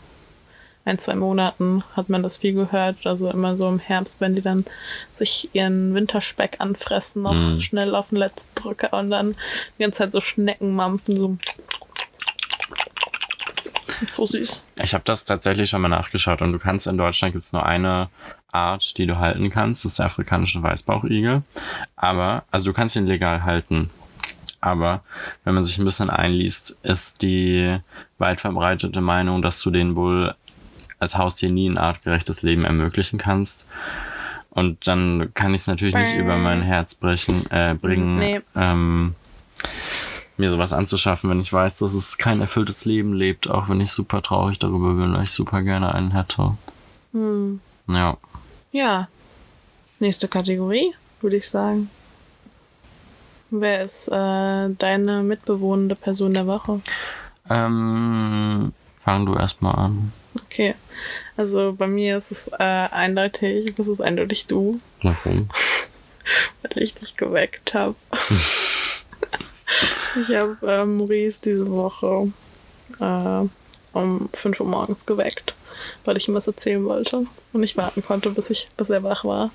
ein, 0.84 1.00
zwei 1.00 1.16
Monaten 1.16 1.84
hat 1.96 2.10
man 2.10 2.22
das 2.22 2.38
viel 2.38 2.54
gehört. 2.54 3.06
Also 3.06 3.30
immer 3.30 3.56
so 3.58 3.68
im 3.70 3.80
Herbst, 3.80 4.20
wenn 4.22 4.36
die 4.36 4.42
dann 4.42 4.66
sich 5.16 5.50
ihren 5.54 5.94
Winterspeck 5.96 6.58
anfressen, 6.60 7.22
noch 7.24 7.34
Mhm. 7.34 7.62
schnell 7.62 7.96
auf 7.96 8.10
den 8.10 8.18
letzten 8.18 8.54
Drücker 8.62 8.94
und 8.94 9.10
dann 9.10 9.36
die 9.78 9.84
ganze 9.84 10.00
Zeit 10.00 10.12
so 10.12 10.22
Schnecken 10.22 10.76
mampfen, 10.76 11.18
so. 11.18 11.38
So 14.08 14.26
süß. 14.26 14.64
Ich 14.82 14.94
habe 14.94 15.04
das 15.06 15.26
tatsächlich 15.26 15.70
schon 15.70 15.82
mal 15.82 15.88
nachgeschaut 15.90 16.42
und 16.42 16.52
du 16.52 16.60
kannst 16.60 16.88
in 16.88 16.98
Deutschland 16.98 17.34
gibt 17.34 17.44
es 17.44 17.54
nur 17.54 17.66
eine 17.66 18.10
Art, 18.52 18.98
die 18.98 19.06
du 19.06 19.18
halten 19.18 19.50
kannst, 19.50 19.84
das 19.86 19.94
ist 19.94 20.00
der 20.00 20.06
afrikanische 20.08 20.62
Weißbauchigel. 20.64 21.44
Aber, 21.96 22.44
also 22.52 22.66
du 22.66 22.74
kannst 22.74 22.96
ihn 22.96 23.06
legal 23.06 23.44
halten. 23.44 23.90
Aber 24.62 25.04
wenn 25.44 25.54
man 25.54 25.64
sich 25.64 25.78
ein 25.78 25.86
bisschen 25.86 26.10
einliest, 26.10 26.78
ist 26.82 27.22
die 27.22 27.78
weit 28.18 28.42
verbreitete 28.42 29.02
Meinung, 29.02 29.42
dass 29.42 29.60
du 29.62 29.70
den 29.70 29.96
wohl 29.96 30.34
als 31.00 31.18
Haustier 31.18 31.52
nie 31.52 31.70
ein 31.70 31.78
artgerechtes 31.78 32.42
Leben 32.42 32.66
ermöglichen 32.66 33.20
kannst. 33.20 33.68
Und 34.50 34.88
dann 34.88 35.32
kann 35.34 35.54
ich 35.54 35.62
es 35.62 35.68
natürlich 35.68 35.94
nicht 35.96 36.16
über 36.16 36.38
mein 36.38 36.62
Herz 36.62 36.96
brechen, 36.96 37.46
äh, 37.52 37.76
bringen, 37.80 38.18
Nee. 38.18 38.42
ähm, 38.56 39.14
mir 40.38 40.50
sowas 40.50 40.74
anzuschaffen, 40.74 41.30
wenn 41.30 41.40
ich 41.40 41.52
weiß, 41.52 41.78
dass 41.78 41.94
es 41.94 42.18
kein 42.18 42.42
erfülltes 42.42 42.86
Leben 42.86 43.14
lebt, 43.14 43.50
auch 43.50 43.70
wenn 43.70 43.82
ich 43.82 43.92
super 43.92 44.22
traurig 44.22 44.60
darüber 44.60 44.94
bin, 44.94 45.14
weil 45.14 45.24
ich 45.24 45.32
super 45.32 45.62
gerne 45.62 45.94
einen 45.94 46.12
hätte. 46.12 46.58
Hm. 47.14 47.62
Ja. 47.88 48.18
Ja. 48.72 49.08
Nächste 50.00 50.28
Kategorie, 50.28 50.94
würde 51.22 51.38
ich 51.38 51.48
sagen. 51.48 51.90
Wer 53.50 53.82
ist 53.82 54.10
äh, 54.10 54.70
deine 54.78 55.24
mitbewohnende 55.24 55.96
Person 55.96 56.34
der 56.34 56.48
Woche? 56.48 56.82
Ähm, 57.50 58.74
fang 59.04 59.26
du 59.26 59.36
erstmal 59.36 59.76
an. 59.76 60.12
Okay. 60.46 60.76
Also 61.38 61.74
bei 61.78 61.88
mir 61.88 62.18
ist 62.18 62.32
es 62.32 62.48
äh, 62.48 62.64
eindeutig, 62.64 63.74
das 63.76 63.88
ist 63.88 64.02
eindeutig 64.02 64.48
du, 64.48 64.80
Warum? 65.02 65.50
weil 66.64 66.84
ich 66.84 66.96
dich 66.96 67.16
geweckt 67.16 67.74
habe. 67.74 67.96
ich 70.22 70.36
habe 70.36 70.58
äh, 70.66 70.86
Maurice 70.86 71.42
diese 71.44 71.70
Woche 71.70 72.32
äh, 73.00 73.48
um 73.94 74.30
5 74.34 74.60
Uhr 74.60 74.68
morgens 74.68 75.06
geweckt, 75.06 75.54
weil 76.04 76.18
ich 76.18 76.28
ihm 76.28 76.36
was 76.36 76.48
erzählen 76.48 76.84
wollte 76.86 77.26
und 77.54 77.62
nicht 77.62 77.78
warten 77.78 78.04
konnte, 78.04 78.30
bis, 78.30 78.50
ich, 78.50 78.70
bis 78.78 78.90
er 78.90 79.04
wach 79.04 79.24
war. 79.26 79.52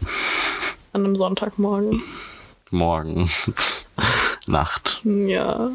An 0.92 1.04
einem 1.04 1.16
Sonntagmorgen. 1.16 2.02
Morgen. 2.70 3.30
Nacht. 4.46 5.00
Ja. 5.04 5.70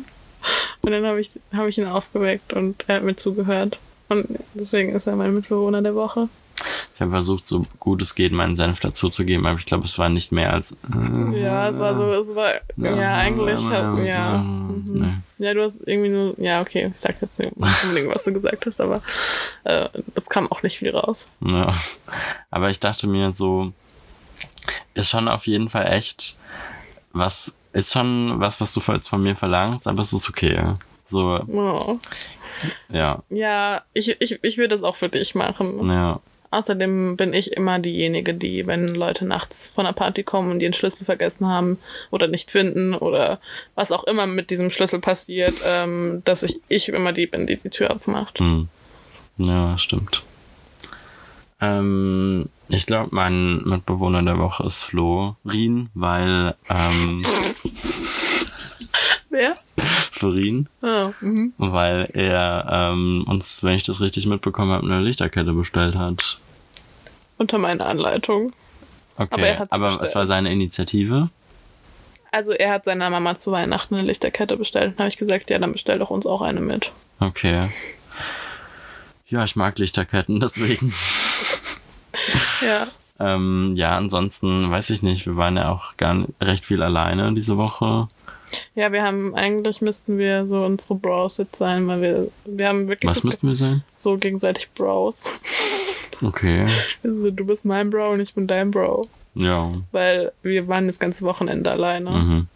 Und 0.81 0.91
dann 0.91 1.05
habe 1.05 1.21
ich, 1.21 1.31
hab 1.53 1.67
ich 1.67 1.77
ihn 1.77 1.87
aufgeweckt 1.87 2.53
und 2.53 2.83
er 2.87 2.97
hat 2.97 3.03
mir 3.03 3.15
zugehört. 3.15 3.77
Und 4.09 4.27
deswegen 4.53 4.93
ist 4.93 5.07
er 5.07 5.15
mein 5.15 5.33
Mitbewohner 5.33 5.81
der 5.81 5.95
Woche. 5.95 6.29
Ich 6.95 7.01
habe 7.01 7.11
versucht, 7.11 7.47
so 7.47 7.65
gut 7.79 8.01
es 8.01 8.15
geht, 8.15 8.31
meinen 8.31 8.55
Senf 8.55 8.79
dazuzugeben, 8.79 9.45
aber 9.45 9.59
ich 9.59 9.65
glaube, 9.65 9.83
es 9.83 9.97
war 9.99 10.07
nicht 10.09 10.31
mehr 10.31 10.53
als. 10.53 10.71
Äh, 10.93 11.41
Ja, 11.41 11.69
es 11.69 11.77
war 11.77 11.95
so, 11.95 12.13
es 12.13 12.33
war, 12.35 12.53
ja, 12.77 13.13
eigentlich, 13.15 13.61
hat, 13.65 13.99
ja. 14.05 14.37
Mhm. 14.37 14.83
Nee. 15.37 15.45
Ja, 15.45 15.53
du 15.53 15.61
hast 15.63 15.81
irgendwie 15.85 16.09
nur, 16.09 16.33
ja, 16.39 16.61
okay, 16.61 16.89
ich 16.93 16.99
sag 16.99 17.15
jetzt 17.21 17.37
nicht 17.37 17.51
unbedingt, 17.83 18.15
was 18.15 18.23
du 18.23 18.31
gesagt 18.33 18.65
hast, 18.65 18.79
aber 18.79 19.01
äh, 19.65 19.89
es 20.15 20.29
kam 20.29 20.49
auch 20.51 20.63
nicht 20.63 20.77
viel 20.79 20.95
raus. 20.95 21.27
Ja. 21.45 21.73
Aber 22.49 22.69
ich 22.69 22.79
dachte 22.79 23.07
mir 23.07 23.31
so, 23.33 23.73
ist 24.93 25.09
schon 25.09 25.27
auf 25.27 25.47
jeden 25.47 25.67
Fall 25.69 25.91
echt 25.91 26.39
was, 27.11 27.55
ist 27.73 27.91
schon 27.93 28.39
was, 28.39 28.61
was 28.61 28.73
du 28.73 28.81
jetzt 28.93 29.09
von 29.09 29.21
mir 29.21 29.35
verlangst, 29.35 29.87
aber 29.87 30.01
es 30.01 30.13
ist 30.13 30.29
okay. 30.29 30.73
So, 31.05 31.39
Oh. 31.47 31.97
ja, 32.89 33.21
Ja, 33.29 33.81
ich, 33.93 34.19
ich, 34.21 34.39
ich 34.41 34.57
würde 34.57 34.69
das 34.69 34.81
auch 34.83 34.95
für 34.95 35.09
dich 35.09 35.35
machen. 35.35 35.89
ja. 35.89 36.19
Außerdem 36.55 37.17
bin 37.17 37.33
ich 37.33 37.51
immer 37.51 37.79
diejenige, 37.79 38.33
die, 38.33 38.65
wenn 38.65 38.87
Leute 38.87 39.25
nachts 39.25 39.67
von 39.67 39.85
einer 39.85 39.93
Party 39.93 40.23
kommen 40.23 40.51
und 40.51 40.61
ihren 40.61 40.71
Schlüssel 40.71 41.03
vergessen 41.03 41.47
haben 41.47 41.77
oder 42.11 42.27
nicht 42.27 42.49
finden 42.49 42.93
oder 42.95 43.41
was 43.75 43.91
auch 43.91 44.05
immer 44.05 44.25
mit 44.25 44.51
diesem 44.51 44.69
Schlüssel 44.69 44.99
passiert, 44.99 45.53
ähm, 45.65 46.21
dass 46.23 46.43
ich, 46.43 46.61
ich 46.69 46.87
immer 46.87 47.11
die 47.11 47.27
bin, 47.27 47.45
die 47.45 47.57
die 47.57 47.69
Tür 47.69 47.93
aufmacht. 47.93 48.39
Hm. 48.39 48.69
Ja, 49.37 49.77
stimmt. 49.77 50.23
Ähm, 51.59 52.45
ich 52.69 52.85
glaube, 52.85 53.09
mein 53.11 53.57
Mitbewohner 53.65 54.23
der 54.23 54.39
Woche 54.39 54.65
ist 54.65 54.81
Florin, 54.81 55.89
weil 55.93 56.55
ähm, 56.69 57.21
Wer? 59.29 59.55
Florin, 60.13 60.69
Oh, 60.81 61.11
mhm. 61.19 61.51
weil 61.57 62.09
er 62.13 62.93
ähm, 62.93 63.25
uns, 63.27 63.61
wenn 63.61 63.75
ich 63.75 63.83
das 63.83 63.99
richtig 63.99 64.25
mitbekommen 64.27 64.71
habe, 64.71 64.85
eine 64.85 65.01
Lichterkette 65.01 65.51
bestellt 65.51 65.95
hat. 65.95 66.39
Unter 67.37 67.57
meiner 67.57 67.85
Anleitung. 67.87 68.53
Okay, 69.17 69.27
Aber 69.33 69.47
er 69.47 69.59
hat's 69.59 69.71
aber 69.71 69.87
bestellt. 69.87 70.09
es 70.09 70.15
war 70.15 70.27
seine 70.27 70.51
Initiative. 70.51 71.29
Also 72.31 72.51
er 72.51 72.71
hat 72.71 72.85
seiner 72.85 73.09
Mama 73.09 73.37
zu 73.37 73.51
Weihnachten 73.51 73.95
eine 73.95 74.05
Lichterkette 74.05 74.57
bestellt. 74.57 74.93
Dann 74.93 74.99
habe 75.05 75.09
ich 75.09 75.17
gesagt, 75.17 75.49
ja, 75.49 75.57
dann 75.57 75.71
bestell 75.71 75.99
doch 75.99 76.09
uns 76.09 76.25
auch 76.25 76.41
eine 76.41 76.59
mit. 76.59 76.91
Okay. 77.19 77.69
Ja, 79.27 79.43
ich 79.43 79.55
mag 79.55 79.77
Lichterketten, 79.79 80.39
deswegen. 80.41 80.93
Ja. 82.61 82.87
Ähm, 83.19 83.73
ja, 83.77 83.95
ansonsten 83.97 84.69
weiß 84.69 84.89
ich 84.89 85.01
nicht. 85.01 85.25
Wir 85.25 85.37
waren 85.37 85.55
ja 85.55 85.69
auch 85.71 85.95
gar 85.95 86.13
nicht, 86.13 86.29
recht 86.41 86.65
viel 86.65 86.81
alleine 86.83 87.33
diese 87.33 87.57
Woche. 87.57 88.09
Ja, 88.75 88.91
wir 88.91 89.03
haben, 89.03 89.33
eigentlich 89.35 89.81
müssten 89.81 90.17
wir 90.17 90.45
so 90.47 90.63
unsere 90.65 90.95
Bros 90.95 91.37
jetzt 91.37 91.55
sein, 91.57 91.87
weil 91.87 92.01
wir, 92.01 92.27
wir 92.45 92.67
haben 92.67 92.87
wirklich 92.89 93.09
Was 93.09 93.23
müssten 93.23 93.47
wir 93.47 93.55
sein? 93.55 93.83
so 93.97 94.17
gegenseitig 94.17 94.69
Bros. 94.73 95.31
Okay. 96.21 96.65
Also 97.03 97.31
du 97.31 97.45
bist 97.45 97.65
mein 97.65 97.89
Bro 97.89 98.11
und 98.13 98.19
ich 98.19 98.33
bin 98.33 98.47
dein 98.47 98.71
Bro. 98.71 99.07
Ja. 99.35 99.71
Weil 99.91 100.31
wir 100.43 100.67
waren 100.67 100.87
das 100.87 100.99
ganze 100.99 101.23
Wochenende 101.25 101.71
alleine. 101.71 102.09
Mhm. 102.09 102.47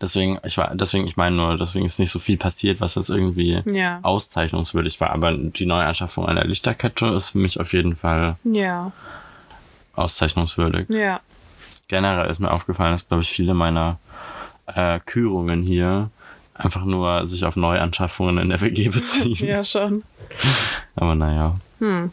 Deswegen, 0.00 0.38
ich 0.44 0.58
war, 0.58 0.74
deswegen, 0.74 1.06
ich 1.06 1.16
meine 1.16 1.36
nur, 1.36 1.56
deswegen 1.56 1.86
ist 1.86 1.98
nicht 1.98 2.10
so 2.10 2.18
viel 2.18 2.36
passiert, 2.36 2.80
was 2.80 2.94
jetzt 2.96 3.10
irgendwie 3.10 3.62
Ja. 3.66 4.00
auszeichnungswürdig 4.02 5.00
war. 5.00 5.10
Aber 5.10 5.32
die 5.32 5.66
Neuanschaffung 5.66 6.26
einer 6.26 6.44
Lichterkette 6.44 7.06
ist 7.06 7.30
für 7.30 7.38
mich 7.38 7.58
auf 7.60 7.72
jeden 7.72 7.94
Fall 7.96 8.36
Ja. 8.44 8.92
auszeichnungswürdig. 9.94 10.86
Ja. 10.90 11.20
Generell 11.88 12.30
ist 12.30 12.38
mir 12.40 12.50
aufgefallen, 12.50 12.92
dass, 12.92 13.08
glaube 13.08 13.22
ich, 13.22 13.30
viele 13.30 13.54
meiner 13.54 13.98
äh, 14.66 15.00
Kürungen 15.06 15.62
hier 15.62 16.10
einfach 16.54 16.84
nur 16.84 17.24
sich 17.24 17.44
auf 17.44 17.56
Neuanschaffungen 17.56 18.38
in 18.38 18.48
der 18.50 18.60
WG 18.60 18.88
beziehen. 18.88 19.34
Ja, 19.46 19.64
schon. 19.64 20.02
Aber 20.96 21.14
naja. 21.14 21.56
Hm. 21.78 22.10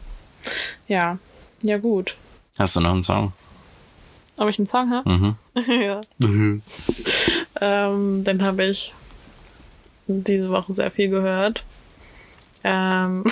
Ja, 0.88 1.18
ja 1.62 1.78
gut. 1.78 2.16
Hast 2.58 2.76
du 2.76 2.82
noch 2.82 2.92
einen 2.92 3.04
Song? 3.04 3.34
Ob 4.38 4.50
ich 4.50 4.60
einen 4.60 4.68
Song 4.68 4.90
habe? 4.92 5.10
Mhm. 5.10 5.36
ja. 5.82 6.02
Ähm, 7.62 8.24
den 8.24 8.46
habe 8.46 8.66
ich 8.66 8.94
diese 10.08 10.50
Woche 10.50 10.74
sehr 10.74 10.92
viel 10.92 11.10
gehört. 11.10 11.64
Ähm, 12.64 13.24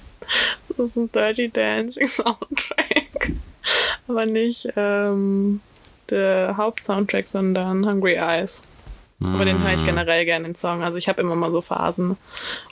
das 0.68 0.78
ist 0.78 0.96
ein 0.96 1.12
Dirty 1.12 1.50
Dancing 1.50 2.08
Soundtrack. 2.08 3.32
Aber 4.08 4.26
nicht 4.26 4.68
ähm, 4.76 5.60
der 6.10 6.56
Hauptsoundtrack, 6.56 7.28
sondern 7.28 7.86
Hungry 7.86 8.14
Eyes. 8.14 8.62
Aber 9.26 9.44
den 9.44 9.62
höre 9.62 9.74
ich 9.74 9.84
generell 9.84 10.24
gerne, 10.24 10.46
den 10.46 10.54
Song. 10.54 10.82
Also 10.82 10.98
ich 10.98 11.08
habe 11.08 11.20
immer 11.22 11.34
mal 11.36 11.50
so 11.50 11.60
Phasen. 11.60 12.16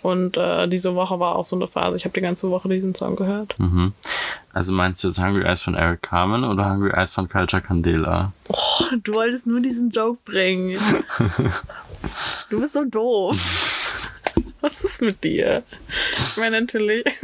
Und 0.03 0.37
äh, 0.37 0.69
diese 0.69 0.95
Woche 0.95 1.19
war 1.21 1.37
auch 1.37 1.45
so 1.45 1.57
eine 1.57 1.67
Phase. 1.67 1.97
Ich 1.97 2.05
habe 2.05 2.13
die 2.15 2.21
ganze 2.21 2.51
Woche 2.51 2.69
diesen 2.69 2.95
Song 2.95 3.17
gehört. 3.17 3.59
Mhm. 3.59 3.93
Also 4.53 4.73
meinst 4.73 5.03
du 5.05 5.09
jetzt 5.09 5.21
Hungry 5.21 5.45
Eyes 5.45 5.63
von 5.63 5.75
Eric 5.75 6.03
Carmen 6.03 6.45
oder 6.45 6.69
Hungry 6.71 6.91
Eyes 6.91 7.15
von 7.15 7.29
Culture 7.29 7.63
Candela? 7.63 8.33
Oh, 8.49 8.85
du 9.03 9.15
wolltest 9.15 9.47
nur 9.47 9.61
diesen 9.61 9.91
Joke 9.91 10.19
bringen. 10.25 10.79
Du 12.49 12.61
bist 12.61 12.73
so 12.73 12.85
doof. 12.85 13.39
Was 14.61 14.85
ist 14.85 15.01
mit 15.03 15.23
dir? 15.25 15.63
Ich 16.17 16.37
meine 16.37 16.61
natürlich. 16.61 17.05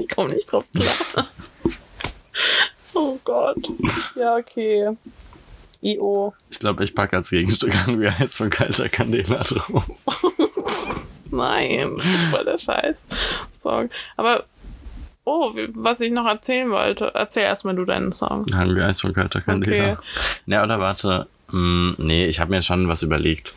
Ich 0.00 0.08
komme 0.08 0.28
nicht 0.32 0.50
drauf 0.50 0.64
klar. 0.74 1.26
Oh 2.94 3.18
Gott. 3.24 3.68
Ja, 4.16 4.36
okay. 4.36 4.90
I.O. 5.82 6.32
Ich 6.50 6.58
glaube, 6.58 6.84
ich 6.84 6.94
packe 6.94 7.16
als 7.16 7.30
Gegenstück 7.30 7.72
Hungry 7.86 8.08
Eyes 8.08 8.36
von 8.36 8.50
Culture 8.50 8.88
Candela 8.88 9.42
drauf. 9.42 9.86
Nein, 11.30 11.92
das 11.96 12.04
ist 12.06 12.22
voll 12.30 12.44
der 12.44 12.58
Scheiß. 12.58 13.06
Song. 13.62 13.90
Aber, 14.16 14.44
oh, 15.24 15.52
was 15.74 16.00
ich 16.00 16.10
noch 16.10 16.26
erzählen 16.26 16.70
wollte. 16.70 17.12
Erzähl 17.14 17.44
erstmal 17.44 17.76
du 17.76 17.84
deinen 17.84 18.12
Song. 18.12 18.46
Hungry 18.54 18.80
Eyes 18.80 19.00
von 19.00 19.12
Culture 19.14 19.44
Candela. 19.44 19.92
Okay. 19.92 20.02
Ne, 20.46 20.62
oder 20.62 20.80
warte. 20.80 21.26
Mm, 21.52 21.90
nee, 21.98 22.26
ich 22.26 22.40
habe 22.40 22.50
mir 22.50 22.62
schon 22.62 22.88
was 22.88 23.02
überlegt. 23.02 23.54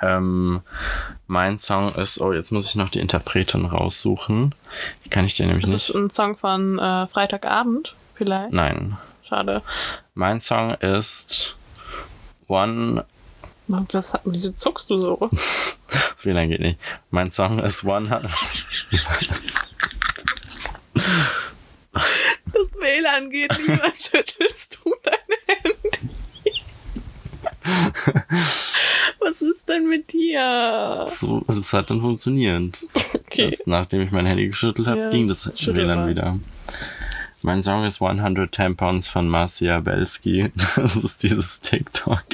Ähm, 0.00 0.60
mein 1.26 1.58
Song 1.58 1.94
ist, 1.96 2.20
oh, 2.20 2.32
jetzt 2.32 2.52
muss 2.52 2.68
ich 2.68 2.76
noch 2.76 2.88
die 2.88 3.00
Interpretin 3.00 3.66
raussuchen. 3.66 4.54
Die 5.04 5.08
kann 5.08 5.24
ich 5.24 5.34
dir 5.34 5.46
nämlich 5.46 5.64
Das 5.64 5.72
nicht. 5.72 5.88
ist 5.90 5.94
ein 5.96 6.10
Song 6.10 6.36
von 6.36 6.78
äh, 6.78 7.06
Freitagabend, 7.08 7.94
vielleicht. 8.14 8.52
Nein. 8.52 8.96
Schade. 9.28 9.62
Mein 10.14 10.40
Song 10.40 10.74
ist 10.74 11.56
One. 12.46 13.04
Was, 13.66 14.12
wieso 14.24 14.52
zuckst 14.52 14.88
du 14.90 14.98
so? 14.98 15.28
Wie 16.22 16.30
lange 16.30 16.48
geht 16.48 16.60
nicht? 16.60 16.80
Mein 17.10 17.30
Song 17.30 17.58
ist 17.58 17.84
One. 17.84 18.28
Das 22.52 22.74
WLAN 22.74 23.30
geht 23.30 23.50
nicht, 23.58 23.68
dann 23.68 23.92
schüttelst 23.98 24.78
du 24.84 24.94
dein 25.02 25.14
Handy. 25.46 26.62
Was 29.20 29.42
ist 29.42 29.68
denn 29.68 29.88
mit 29.88 30.12
dir? 30.12 31.04
So, 31.08 31.42
das 31.48 31.72
hat 31.72 31.90
dann 31.90 32.00
funktioniert. 32.00 32.86
Okay. 33.14 33.46
Jetzt, 33.50 33.66
nachdem 33.66 34.02
ich 34.02 34.10
mein 34.10 34.26
Handy 34.26 34.48
geschüttelt 34.48 34.88
habe, 34.88 35.00
Ja, 35.00 35.10
ging 35.10 35.28
das 35.28 35.46
WLAN 35.66 36.08
wieder. 36.08 36.38
Mein 37.42 37.62
Song 37.62 37.84
ist 37.84 38.02
100 38.02 38.50
Tampons 38.52 39.06
von 39.08 39.28
Marcia 39.28 39.78
Belsky. 39.80 40.50
Das 40.76 40.96
ist 40.96 41.22
dieses 41.22 41.60
TikTok, 41.60 42.24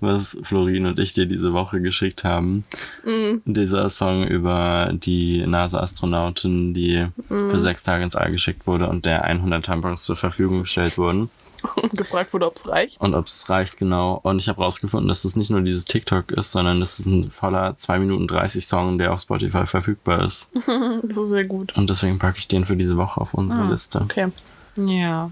was 0.00 0.38
Florin 0.42 0.86
und 0.86 0.98
ich 0.98 1.12
dir 1.14 1.26
diese 1.26 1.52
Woche 1.52 1.80
geschickt 1.80 2.22
haben. 2.24 2.64
Mm, 3.04 3.38
Dieser 3.46 3.88
Song 3.88 4.26
über 4.26 4.90
die 4.92 5.46
NASA-Astronautin, 5.46 6.74
die 6.74 7.06
Mhm. 7.28 7.50
für 7.50 7.58
sechs 7.58 7.82
Tage 7.82 8.04
ins 8.04 8.14
All 8.16 8.30
geschickt 8.30 8.66
wurde 8.66 8.88
und 8.88 9.06
der 9.06 9.24
100 9.24 9.64
Tampons 9.64 10.04
zur 10.04 10.16
Verfügung 10.16 10.60
gestellt 10.60 10.98
wurden. 10.98 11.30
Und 11.76 11.92
gefragt 11.96 12.32
wurde, 12.32 12.46
ob 12.46 12.56
es 12.56 12.68
reicht. 12.68 13.00
Und 13.00 13.14
ob 13.14 13.26
es 13.26 13.48
reicht, 13.48 13.76
genau. 13.78 14.18
Und 14.22 14.38
ich 14.38 14.48
habe 14.48 14.62
rausgefunden, 14.62 15.08
dass 15.08 15.24
es 15.24 15.36
nicht 15.36 15.50
nur 15.50 15.60
dieses 15.60 15.84
TikTok 15.84 16.30
ist, 16.32 16.52
sondern 16.52 16.80
das 16.80 16.98
ist 16.98 17.06
ein 17.06 17.30
voller 17.30 17.76
2 17.76 17.98
Minuten 18.00 18.26
30 18.26 18.66
Song, 18.66 18.98
der 18.98 19.12
auf 19.12 19.20
Spotify 19.20 19.66
verfügbar 19.66 20.24
ist. 20.24 20.50
Das 21.02 21.16
ist 21.16 21.28
sehr 21.28 21.46
gut. 21.46 21.76
Und 21.76 21.90
deswegen 21.90 22.18
packe 22.18 22.38
ich 22.38 22.48
den 22.48 22.64
für 22.64 22.76
diese 22.76 22.96
Woche 22.96 23.20
auf 23.20 23.34
unsere 23.34 23.62
Ah, 23.62 23.70
Liste. 23.70 24.00
Okay. 24.02 24.28
Ja. 24.76 25.30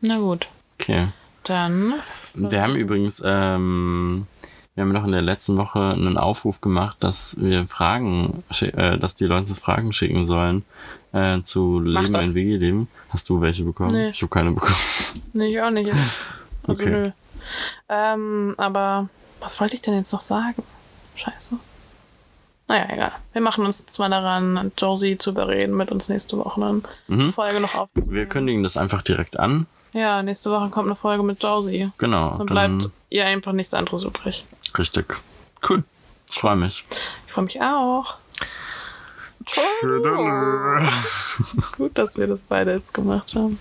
Na 0.00 0.18
gut. 0.18 0.48
Okay. 0.78 1.08
Dann. 1.44 1.94
Wir 2.34 2.62
haben 2.62 2.74
übrigens, 2.76 3.22
ähm, 3.24 4.26
wir 4.74 4.82
haben 4.82 4.92
noch 4.92 5.04
in 5.04 5.12
der 5.12 5.22
letzten 5.22 5.56
Woche 5.56 5.78
einen 5.92 6.18
Aufruf 6.18 6.60
gemacht, 6.60 6.96
dass 7.00 7.36
wir 7.40 7.66
Fragen, 7.66 8.42
äh, 8.60 8.98
dass 8.98 9.14
die 9.14 9.24
Leute 9.26 9.46
uns 9.48 9.58
Fragen 9.58 9.92
schicken 9.92 10.24
sollen 10.24 10.64
äh, 11.12 11.40
zu 11.42 11.80
Leben 11.80 12.12
das. 12.12 12.28
in 12.30 12.34
WG-Leben. 12.34 12.88
Hast 13.10 13.28
du 13.28 13.40
welche 13.40 13.64
bekommen? 13.64 13.92
Nee. 13.92 14.08
Ich 14.10 14.20
habe 14.22 14.30
keine 14.30 14.50
bekommen. 14.52 14.74
Nee, 15.32 15.48
ich 15.48 15.60
auch 15.60 15.70
nicht. 15.70 15.90
Also, 16.66 16.80
Okay. 16.82 16.90
nö. 16.90 17.10
Ähm, 17.90 18.54
aber 18.56 19.10
was 19.38 19.60
wollte 19.60 19.74
ich 19.74 19.82
denn 19.82 19.92
jetzt 19.94 20.12
noch 20.14 20.22
sagen? 20.22 20.62
Scheiße. 21.14 21.56
Naja, 22.68 22.86
egal. 22.90 23.12
Wir 23.34 23.42
machen 23.42 23.66
uns 23.66 23.84
jetzt 23.86 23.98
mal 23.98 24.08
daran, 24.08 24.72
Josie 24.78 25.18
zu 25.18 25.28
überreden, 25.32 25.76
mit 25.76 25.92
uns 25.92 26.08
nächste 26.08 26.38
Woche 26.38 26.58
eine 26.64 26.80
Mhm. 27.08 27.32
Folge 27.34 27.60
noch 27.60 27.74
aufzunehmen. 27.74 28.12
Wir 28.14 28.24
kündigen 28.24 28.62
das 28.62 28.78
einfach 28.78 29.02
direkt 29.02 29.38
an. 29.38 29.66
Ja, 29.92 30.22
nächste 30.22 30.50
Woche 30.50 30.70
kommt 30.70 30.86
eine 30.86 30.96
Folge 30.96 31.22
mit 31.22 31.42
Josie. 31.42 31.90
Genau. 31.98 32.30
Dann 32.30 32.38
Dann 32.38 32.46
bleibt 32.78 32.90
ihr 33.10 33.26
einfach 33.26 33.52
nichts 33.52 33.74
anderes 33.74 34.04
übrig. 34.04 34.46
Richtig. 34.78 35.16
Cool. 35.68 35.84
Ich 36.30 36.38
freue 36.38 36.56
mich. 36.56 36.84
Ich 37.26 37.32
freue 37.32 37.44
mich 37.44 37.60
auch. 37.60 38.16
Gut, 41.76 41.98
dass 41.98 42.16
wir 42.16 42.26
das 42.26 42.42
beide 42.42 42.72
jetzt 42.72 42.94
gemacht 42.94 43.34
haben. 43.34 43.58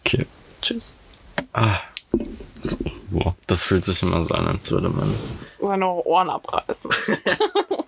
Okay. 0.00 0.26
Tschüss. 0.62 0.94
Ah. 1.52 1.80
So, 2.62 2.76
wow. 3.10 3.34
Das 3.46 3.64
fühlt 3.64 3.84
sich 3.84 4.02
immer 4.02 4.22
so 4.24 4.34
an, 4.34 4.46
als 4.46 4.70
würde 4.70 4.88
man 4.88 5.14
Seine 5.60 5.86
Ohren 5.86 6.30
abreißen. 6.30 6.90